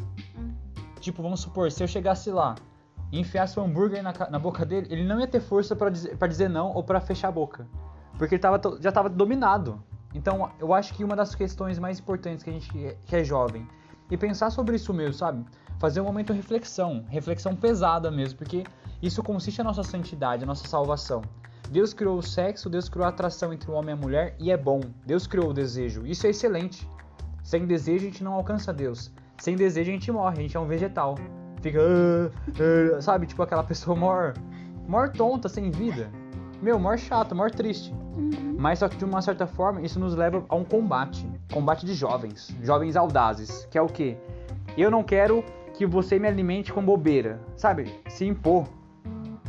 Tipo, 1.02 1.22
vamos 1.24 1.42
supor, 1.42 1.72
se 1.72 1.84
eu 1.84 1.88
chegasse 1.88 2.32
lá 2.32 2.56
e 3.12 3.20
enfiasse 3.20 3.60
o 3.60 3.64
hambúrguer 3.64 4.02
na, 4.02 4.14
na 4.30 4.40
boca 4.40 4.64
dele, 4.66 4.88
ele 4.90 5.04
não 5.04 5.20
ia 5.20 5.28
ter 5.28 5.42
força 5.42 5.76
para 5.76 5.90
dizer, 5.90 6.16
dizer 6.16 6.50
não 6.50 6.72
ou 6.72 6.84
para 6.84 7.02
fechar 7.02 7.28
a 7.28 7.32
boca. 7.32 7.68
Porque 8.18 8.36
ele 8.36 8.42
tava, 8.42 8.62
já 8.80 8.90
estava 8.90 9.10
dominado. 9.10 9.84
Então, 10.14 10.52
eu 10.60 10.74
acho 10.74 10.94
que 10.94 11.04
uma 11.04 11.16
das 11.16 11.34
questões 11.34 11.80
mais 11.80 12.00
importantes 12.00 12.44
que 12.44 12.50
a 12.50 12.54
gente 12.54 12.70
que 12.70 13.16
é 13.16 13.24
jovem 13.24 13.68
e 14.10 14.16
pensar 14.16 14.52
sobre 14.52 14.76
isso 14.76 14.94
mesmo, 14.94 15.14
sabe? 15.14 15.44
Fazer 15.80 16.02
um 16.02 16.06
momento 16.06 16.34
de 16.34 16.40
reflexão, 16.40 17.04
reflexão 17.10 17.56
pesada 17.56 18.12
mesmo, 18.12 18.38
porque 18.38 18.64
isso 19.02 19.24
consiste 19.24 19.60
a 19.62 19.64
nossa 19.64 19.84
santidade, 19.84 20.44
a 20.44 20.48
nossa 20.48 20.68
salvação. 20.68 21.24
Deus 21.72 21.94
criou 21.94 22.18
o 22.18 22.22
sexo, 22.22 22.70
Deus 22.70 22.90
criou 22.90 23.06
a 23.06 23.10
atração 23.10 23.52
entre 23.52 23.72
o 23.72 23.74
homem 23.74 23.96
e 23.96 23.98
a 23.98 24.02
mulher 24.02 24.36
e 24.38 24.52
é 24.52 24.58
bom. 24.58 24.82
Deus 25.06 25.26
criou 25.26 25.50
o 25.50 25.54
desejo. 25.54 26.06
Isso 26.06 26.28
é 26.28 26.30
excelente. 26.30 26.88
Sem 27.42 27.66
desejo 27.66 28.06
a 28.06 28.10
gente 28.10 28.24
não 28.24 28.34
alcança 28.34 28.74
Deus. 28.74 29.12
Sem 29.42 29.56
desejo 29.56 29.90
a 29.90 29.94
gente 29.94 30.12
morre, 30.12 30.38
a 30.38 30.42
gente 30.42 30.56
é 30.56 30.60
um 30.60 30.68
vegetal 30.68 31.16
fica, 31.62 31.80
uh, 31.80 32.98
uh, 32.98 33.02
sabe, 33.02 33.28
tipo 33.28 33.42
aquela 33.42 33.64
pessoa 33.64 33.96
mor, 33.96 34.34
mor 34.88 35.10
tonta, 35.10 35.48
sem 35.48 35.70
vida. 35.72 36.10
Meu, 36.62 36.78
mor 36.78 36.98
chato, 36.98 37.36
mor 37.36 37.50
triste. 37.50 37.94
Uhum. 38.16 38.56
Mas 38.58 38.80
só 38.80 38.90
que 38.90 38.98
de 38.98 39.06
uma 39.06 39.22
certa 39.22 39.48
forma 39.48 39.82
isso 39.82 40.00
nos 40.00 40.16
leva 40.16 40.44
a 40.50 40.56
um 40.56 40.64
combate, 40.64 41.28
combate 41.52 41.86
de 41.86 41.94
jovens, 41.94 42.56
jovens 42.62 42.96
audazes, 42.96 43.68
que 43.72 43.78
é 43.78 43.82
o 43.82 43.88
que? 43.88 44.18
Eu 44.78 44.92
não 44.92 45.04
quero 45.04 45.44
que 45.74 45.86
você 45.86 46.20
me 46.20 46.28
alimente 46.28 46.72
com 46.72 46.84
bobeira, 46.84 47.40
sabe? 47.56 47.92
Se 48.10 48.26
impor, 48.26 48.68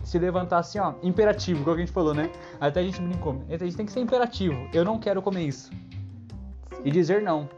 se 0.02 0.18
levantar 0.18 0.58
assim, 0.58 0.78
ó, 0.78 0.94
imperativo, 1.02 1.64
como 1.64 1.76
a 1.76 1.80
gente 1.80 1.92
falou, 1.92 2.14
né? 2.14 2.30
Até 2.60 2.80
a 2.80 2.82
gente 2.82 3.00
brincou. 3.00 3.42
A 3.48 3.56
gente 3.56 3.76
tem 3.76 3.84
que 3.84 3.92
ser 3.92 4.00
imperativo. 4.00 4.68
Eu 4.72 4.84
não 4.84 4.98
quero 4.98 5.20
comer 5.20 5.42
isso. 5.42 5.70
Sim. 5.70 6.82
E 6.84 6.90
dizer 6.90 7.20
não. 7.20 7.48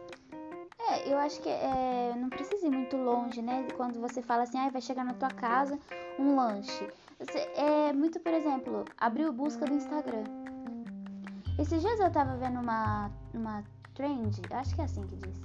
É, 1.04 1.12
eu 1.12 1.18
acho 1.18 1.40
que 1.40 1.48
é, 1.48 2.14
não 2.16 2.28
precisa 2.28 2.66
ir 2.66 2.70
muito 2.70 2.96
longe, 2.96 3.40
né? 3.42 3.66
Quando 3.76 4.00
você 4.00 4.22
fala 4.22 4.42
assim, 4.42 4.58
ah, 4.58 4.70
vai 4.70 4.80
chegar 4.80 5.04
na 5.04 5.14
tua 5.14 5.28
casa 5.28 5.78
um 6.18 6.34
lanche. 6.36 6.88
É 7.54 7.92
muito, 7.92 8.18
por 8.20 8.32
exemplo, 8.32 8.84
abrir 8.98 9.26
o 9.26 9.32
busca 9.32 9.64
do 9.64 9.74
Instagram. 9.74 10.24
Esses 11.58 11.80
dias 11.80 12.00
eu 12.00 12.10
tava 12.10 12.36
vendo 12.36 12.60
uma, 12.60 13.10
uma 13.32 13.62
trend, 13.94 14.40
acho 14.50 14.74
que 14.74 14.80
é 14.80 14.84
assim 14.84 15.06
que 15.06 15.16
diz. 15.16 15.40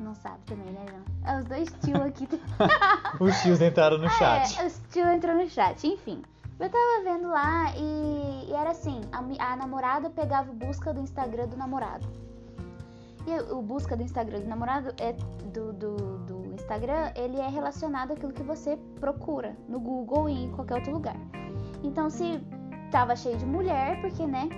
Não 0.00 0.14
sabe 0.14 0.38
também, 0.46 0.72
né, 0.72 0.86
João? 0.88 1.04
É 1.26 1.38
os 1.38 1.44
dois 1.44 1.68
tios 1.84 2.00
aqui. 2.00 2.26
os 3.20 3.42
tios 3.42 3.60
entraram 3.60 3.98
no 3.98 4.08
chat. 4.16 4.58
É, 4.58 4.66
os 4.66 4.80
tios 4.90 5.06
entraram 5.06 5.42
no 5.42 5.48
chat, 5.48 5.86
enfim. 5.86 6.22
Eu 6.58 6.70
tava 6.70 7.04
vendo 7.04 7.28
lá 7.28 7.74
e, 7.76 8.48
e 8.48 8.52
era 8.52 8.70
assim, 8.70 9.00
a, 9.12 9.52
a 9.52 9.56
namorada 9.56 10.08
pegava 10.08 10.50
o 10.50 10.54
busca 10.54 10.92
do 10.92 11.00
Instagram 11.00 11.48
do 11.48 11.56
namorado. 11.56 12.06
E 13.26 13.52
o 13.52 13.60
busca 13.60 13.96
do 13.96 14.02
Instagram 14.02 14.40
do 14.40 14.48
namorado 14.48 14.94
é 14.98 15.12
do, 15.52 15.72
do, 15.72 16.18
do 16.18 16.54
Instagram, 16.54 17.12
ele 17.16 17.38
é 17.38 17.48
relacionado 17.48 18.12
àquilo 18.12 18.32
que 18.32 18.42
você 18.42 18.78
procura 18.98 19.56
no 19.68 19.78
Google 19.80 20.28
e 20.28 20.44
em 20.44 20.50
qualquer 20.52 20.76
outro 20.76 20.92
lugar. 20.92 21.16
Então 21.82 22.08
se 22.08 22.40
tava 22.90 23.14
cheio 23.16 23.36
de 23.36 23.46
mulher, 23.46 24.00
porque 24.00 24.26
né? 24.26 24.48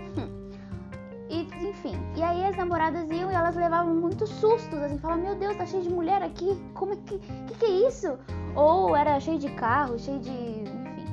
E, 1.30 1.48
enfim, 1.66 1.94
e 2.14 2.22
aí 2.22 2.44
as 2.44 2.54
namoradas 2.56 3.10
iam 3.10 3.30
e 3.30 3.34
elas 3.34 3.56
levavam 3.56 3.94
muitos 3.94 4.28
sustos, 4.28 4.78
assim, 4.78 4.98
falavam, 4.98 5.24
meu 5.24 5.34
Deus, 5.34 5.56
tá 5.56 5.64
cheio 5.64 5.82
de 5.82 5.88
mulher 5.88 6.22
aqui, 6.22 6.60
como 6.74 6.92
é 6.92 6.96
que, 6.96 7.18
que, 7.18 7.54
que 7.54 7.64
é 7.64 7.88
isso? 7.88 8.18
Ou 8.54 8.94
era 8.94 9.18
cheio 9.18 9.38
de 9.38 9.48
carro, 9.52 9.98
cheio 9.98 10.20
de, 10.20 10.30
enfim. 10.30 11.06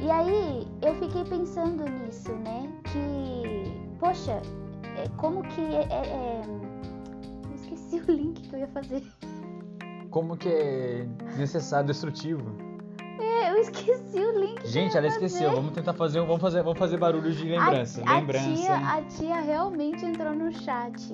E 0.00 0.10
aí 0.10 0.66
eu 0.82 0.96
fiquei 0.96 1.22
pensando 1.22 1.88
nisso, 1.88 2.32
né, 2.32 2.68
que, 2.90 3.96
poxa, 4.00 4.42
é, 4.96 5.08
como 5.18 5.42
que 5.42 5.60
é, 5.60 5.86
é, 5.88 6.06
é 6.06 6.73
esqueci 7.96 8.10
o 8.12 8.14
link 8.14 8.48
que 8.48 8.54
eu 8.54 8.60
ia 8.60 8.68
fazer. 8.68 9.02
Como 10.10 10.36
que 10.36 10.48
é 10.48 11.06
desnecessário, 11.26 11.86
destrutivo. 11.86 12.44
É, 13.18 13.50
eu 13.50 13.56
esqueci 13.58 14.18
o 14.18 14.38
link. 14.38 14.66
Gente, 14.66 14.96
ela 14.96 15.06
ia 15.06 15.12
esqueceu. 15.12 15.48
fazer. 15.48 15.54
Vamos 15.56 15.72
tentar 15.72 15.92
fazer, 15.94 16.20
vamos 16.20 16.40
fazer, 16.40 16.62
vamos 16.62 16.78
fazer 16.78 16.96
barulho 16.98 17.32
de 17.32 17.44
lembrança. 17.44 18.02
A, 18.06 18.12
a 18.12 18.18
lembrança. 18.18 18.54
tia, 18.54 18.76
a 18.76 19.02
tia 19.02 19.40
realmente 19.40 20.04
entrou 20.04 20.34
no 20.34 20.52
chat. 20.52 21.12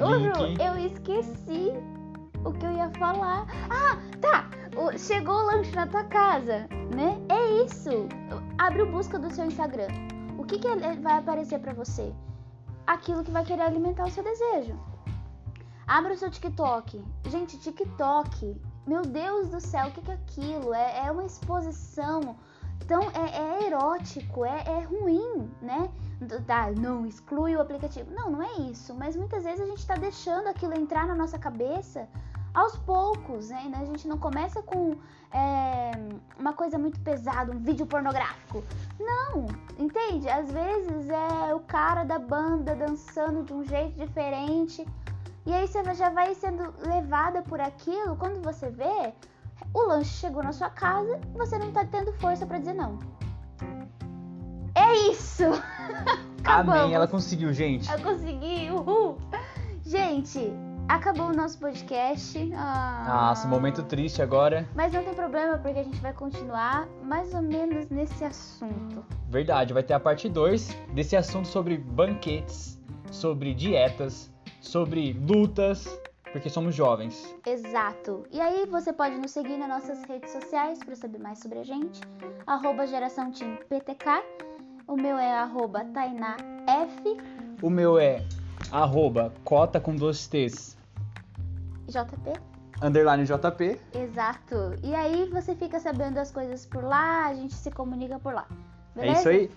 Ô, 0.00 0.14
Link. 0.14 0.56
Ju, 0.56 0.62
eu 0.62 0.86
esqueci 0.86 1.72
o 2.44 2.52
que 2.52 2.66
eu 2.66 2.72
ia 2.72 2.88
falar. 2.90 3.46
Ah, 3.70 3.98
tá. 4.20 4.48
O- 4.76 4.96
chegou 4.96 5.34
o 5.34 5.46
lanche 5.46 5.74
na 5.74 5.86
tua 5.86 6.04
casa, 6.04 6.68
né? 6.94 7.18
É 7.28 7.64
isso. 7.64 7.90
Abre 8.58 8.82
o 8.82 8.90
busca 8.92 9.18
do 9.18 9.30
seu 9.32 9.44
Instagram. 9.46 9.88
O 10.38 10.44
que, 10.44 10.58
que 10.58 10.68
vai 11.02 11.18
aparecer 11.18 11.58
pra 11.58 11.72
você? 11.72 12.12
Aquilo 12.86 13.24
que 13.24 13.30
vai 13.30 13.44
querer 13.44 13.62
alimentar 13.62 14.04
o 14.04 14.10
seu 14.10 14.22
desejo. 14.22 14.78
Abra 15.88 16.12
o 16.12 16.16
seu 16.18 16.30
TikTok. 16.30 17.02
Gente, 17.30 17.58
TikTok. 17.58 18.60
Meu 18.86 19.00
Deus 19.00 19.48
do 19.48 19.58
céu, 19.58 19.88
o 19.88 19.90
que, 19.90 20.10
é 20.10 20.14
aquilo? 20.14 20.74
É, 20.74 21.06
é 21.06 21.10
uma 21.10 21.24
exposição. 21.24 22.36
Então 22.84 23.00
é, 23.04 23.62
é 23.62 23.66
erótico, 23.66 24.44
é, 24.44 24.64
é 24.66 24.80
ruim, 24.80 25.50
né? 25.62 25.90
Tá, 26.46 26.70
não, 26.72 27.06
exclui 27.06 27.56
o 27.56 27.60
aplicativo. 27.62 28.10
Não, 28.12 28.30
não 28.30 28.42
é 28.42 28.70
isso. 28.70 28.94
Mas 28.94 29.16
muitas 29.16 29.44
vezes 29.44 29.62
a 29.62 29.66
gente 29.66 29.86
tá 29.86 29.94
deixando 29.94 30.48
aquilo 30.48 30.74
entrar 30.74 31.06
na 31.06 31.14
nossa 31.14 31.38
cabeça 31.38 32.06
aos 32.52 32.76
poucos, 32.76 33.48
né? 33.48 33.72
A 33.80 33.84
gente 33.86 34.06
não 34.06 34.18
começa 34.18 34.60
com 34.60 34.94
é, 35.32 35.92
uma 36.38 36.52
coisa 36.52 36.76
muito 36.76 37.00
pesada, 37.00 37.50
um 37.50 37.58
vídeo 37.58 37.86
pornográfico. 37.86 38.62
Não, 39.00 39.46
entende? 39.78 40.28
Às 40.28 40.50
vezes 40.52 41.08
é 41.08 41.54
o 41.54 41.60
cara 41.60 42.04
da 42.04 42.18
banda 42.18 42.76
dançando 42.76 43.42
de 43.42 43.54
um 43.54 43.64
jeito 43.64 43.98
diferente. 43.98 44.86
E 45.48 45.54
aí 45.54 45.66
você 45.66 45.82
já 45.94 46.10
vai 46.10 46.34
sendo 46.34 46.74
levada 46.86 47.40
por 47.40 47.58
aquilo. 47.58 48.14
Quando 48.16 48.42
você 48.42 48.68
vê, 48.68 49.14
o 49.72 49.82
lanche 49.84 50.10
chegou 50.18 50.42
na 50.42 50.52
sua 50.52 50.68
casa 50.68 51.18
e 51.34 51.38
você 51.38 51.56
não 51.56 51.72
tá 51.72 51.86
tendo 51.86 52.12
força 52.12 52.46
pra 52.46 52.58
dizer 52.58 52.74
não. 52.74 52.98
É 54.74 54.94
isso! 55.10 55.44
Amém, 56.44 56.92
ela 56.92 57.08
conseguiu, 57.08 57.50
gente. 57.54 57.90
Eu 57.90 57.98
consegui, 58.00 58.70
uhul! 58.70 59.16
Gente, 59.86 60.52
acabou 60.86 61.28
o 61.28 61.32
nosso 61.32 61.58
podcast. 61.58 62.52
Ah. 62.54 63.06
Nossa, 63.08 63.48
momento 63.48 63.82
triste 63.84 64.20
agora. 64.20 64.68
Mas 64.74 64.92
não 64.92 65.02
tem 65.02 65.14
problema, 65.14 65.56
porque 65.56 65.78
a 65.78 65.82
gente 65.82 65.98
vai 66.02 66.12
continuar 66.12 66.86
mais 67.02 67.32
ou 67.32 67.40
menos 67.40 67.88
nesse 67.88 68.22
assunto. 68.22 69.02
Verdade, 69.30 69.72
vai 69.72 69.82
ter 69.82 69.94
a 69.94 70.00
parte 70.00 70.28
2 70.28 70.76
desse 70.92 71.16
assunto 71.16 71.48
sobre 71.48 71.78
banquetes, 71.78 72.78
sobre 73.10 73.54
dietas, 73.54 74.30
sobre 74.60 75.12
lutas, 75.12 75.98
porque 76.32 76.50
somos 76.50 76.74
jovens. 76.74 77.34
Exato. 77.46 78.24
E 78.30 78.40
aí 78.40 78.66
você 78.66 78.92
pode 78.92 79.16
nos 79.16 79.30
seguir 79.30 79.56
nas 79.56 79.68
nossas 79.68 80.04
redes 80.04 80.30
sociais 80.32 80.78
para 80.78 80.94
saber 80.94 81.18
mais 81.18 81.38
sobre 81.38 81.58
a 81.58 81.64
gente. 81.64 82.00
Arroba 82.46 82.86
Geração 82.86 83.30
Team 83.30 83.56
PTK. 83.68 84.22
O 84.86 84.96
meu 84.96 85.18
é 85.18 85.32
arroba 85.34 85.84
TainaF. 85.86 87.16
O 87.62 87.70
meu 87.70 87.98
é 87.98 88.24
arroba 88.72 89.32
cota 89.44 89.80
com 89.80 89.94
dois 89.94 90.26
T's, 90.26 90.76
JP. 91.86 92.38
underline 92.82 93.24
JP. 93.24 93.80
Exato. 93.94 94.74
E 94.82 94.94
aí 94.94 95.28
você 95.30 95.54
fica 95.54 95.78
sabendo 95.80 96.18
as 96.18 96.30
coisas 96.30 96.64
por 96.66 96.84
lá, 96.84 97.26
a 97.26 97.34
gente 97.34 97.54
se 97.54 97.70
comunica 97.70 98.18
por 98.18 98.34
lá. 98.34 98.46
É 98.96 99.00
Beleza? 99.00 99.18
isso 99.18 99.28
aí. 99.28 99.50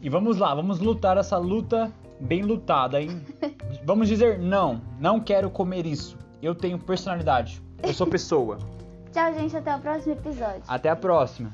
E 0.00 0.08
vamos 0.08 0.38
lá, 0.38 0.54
vamos 0.54 0.80
lutar 0.80 1.16
essa 1.16 1.38
luta 1.38 1.92
bem 2.22 2.42
lutada, 2.42 3.00
hein? 3.00 3.20
vamos 3.84 4.08
dizer 4.08 4.38
não, 4.38 4.80
não 4.98 5.20
quero 5.20 5.50
comer 5.50 5.86
isso. 5.86 6.16
Eu 6.40 6.54
tenho 6.54 6.78
personalidade. 6.78 7.62
Eu 7.82 7.92
sou 7.92 8.06
pessoa. 8.06 8.58
Tchau, 9.12 9.34
gente. 9.34 9.56
Até 9.56 9.76
o 9.76 9.78
próximo 9.80 10.12
episódio. 10.14 10.62
Até 10.66 10.88
a 10.88 10.96
próxima. 10.96 11.50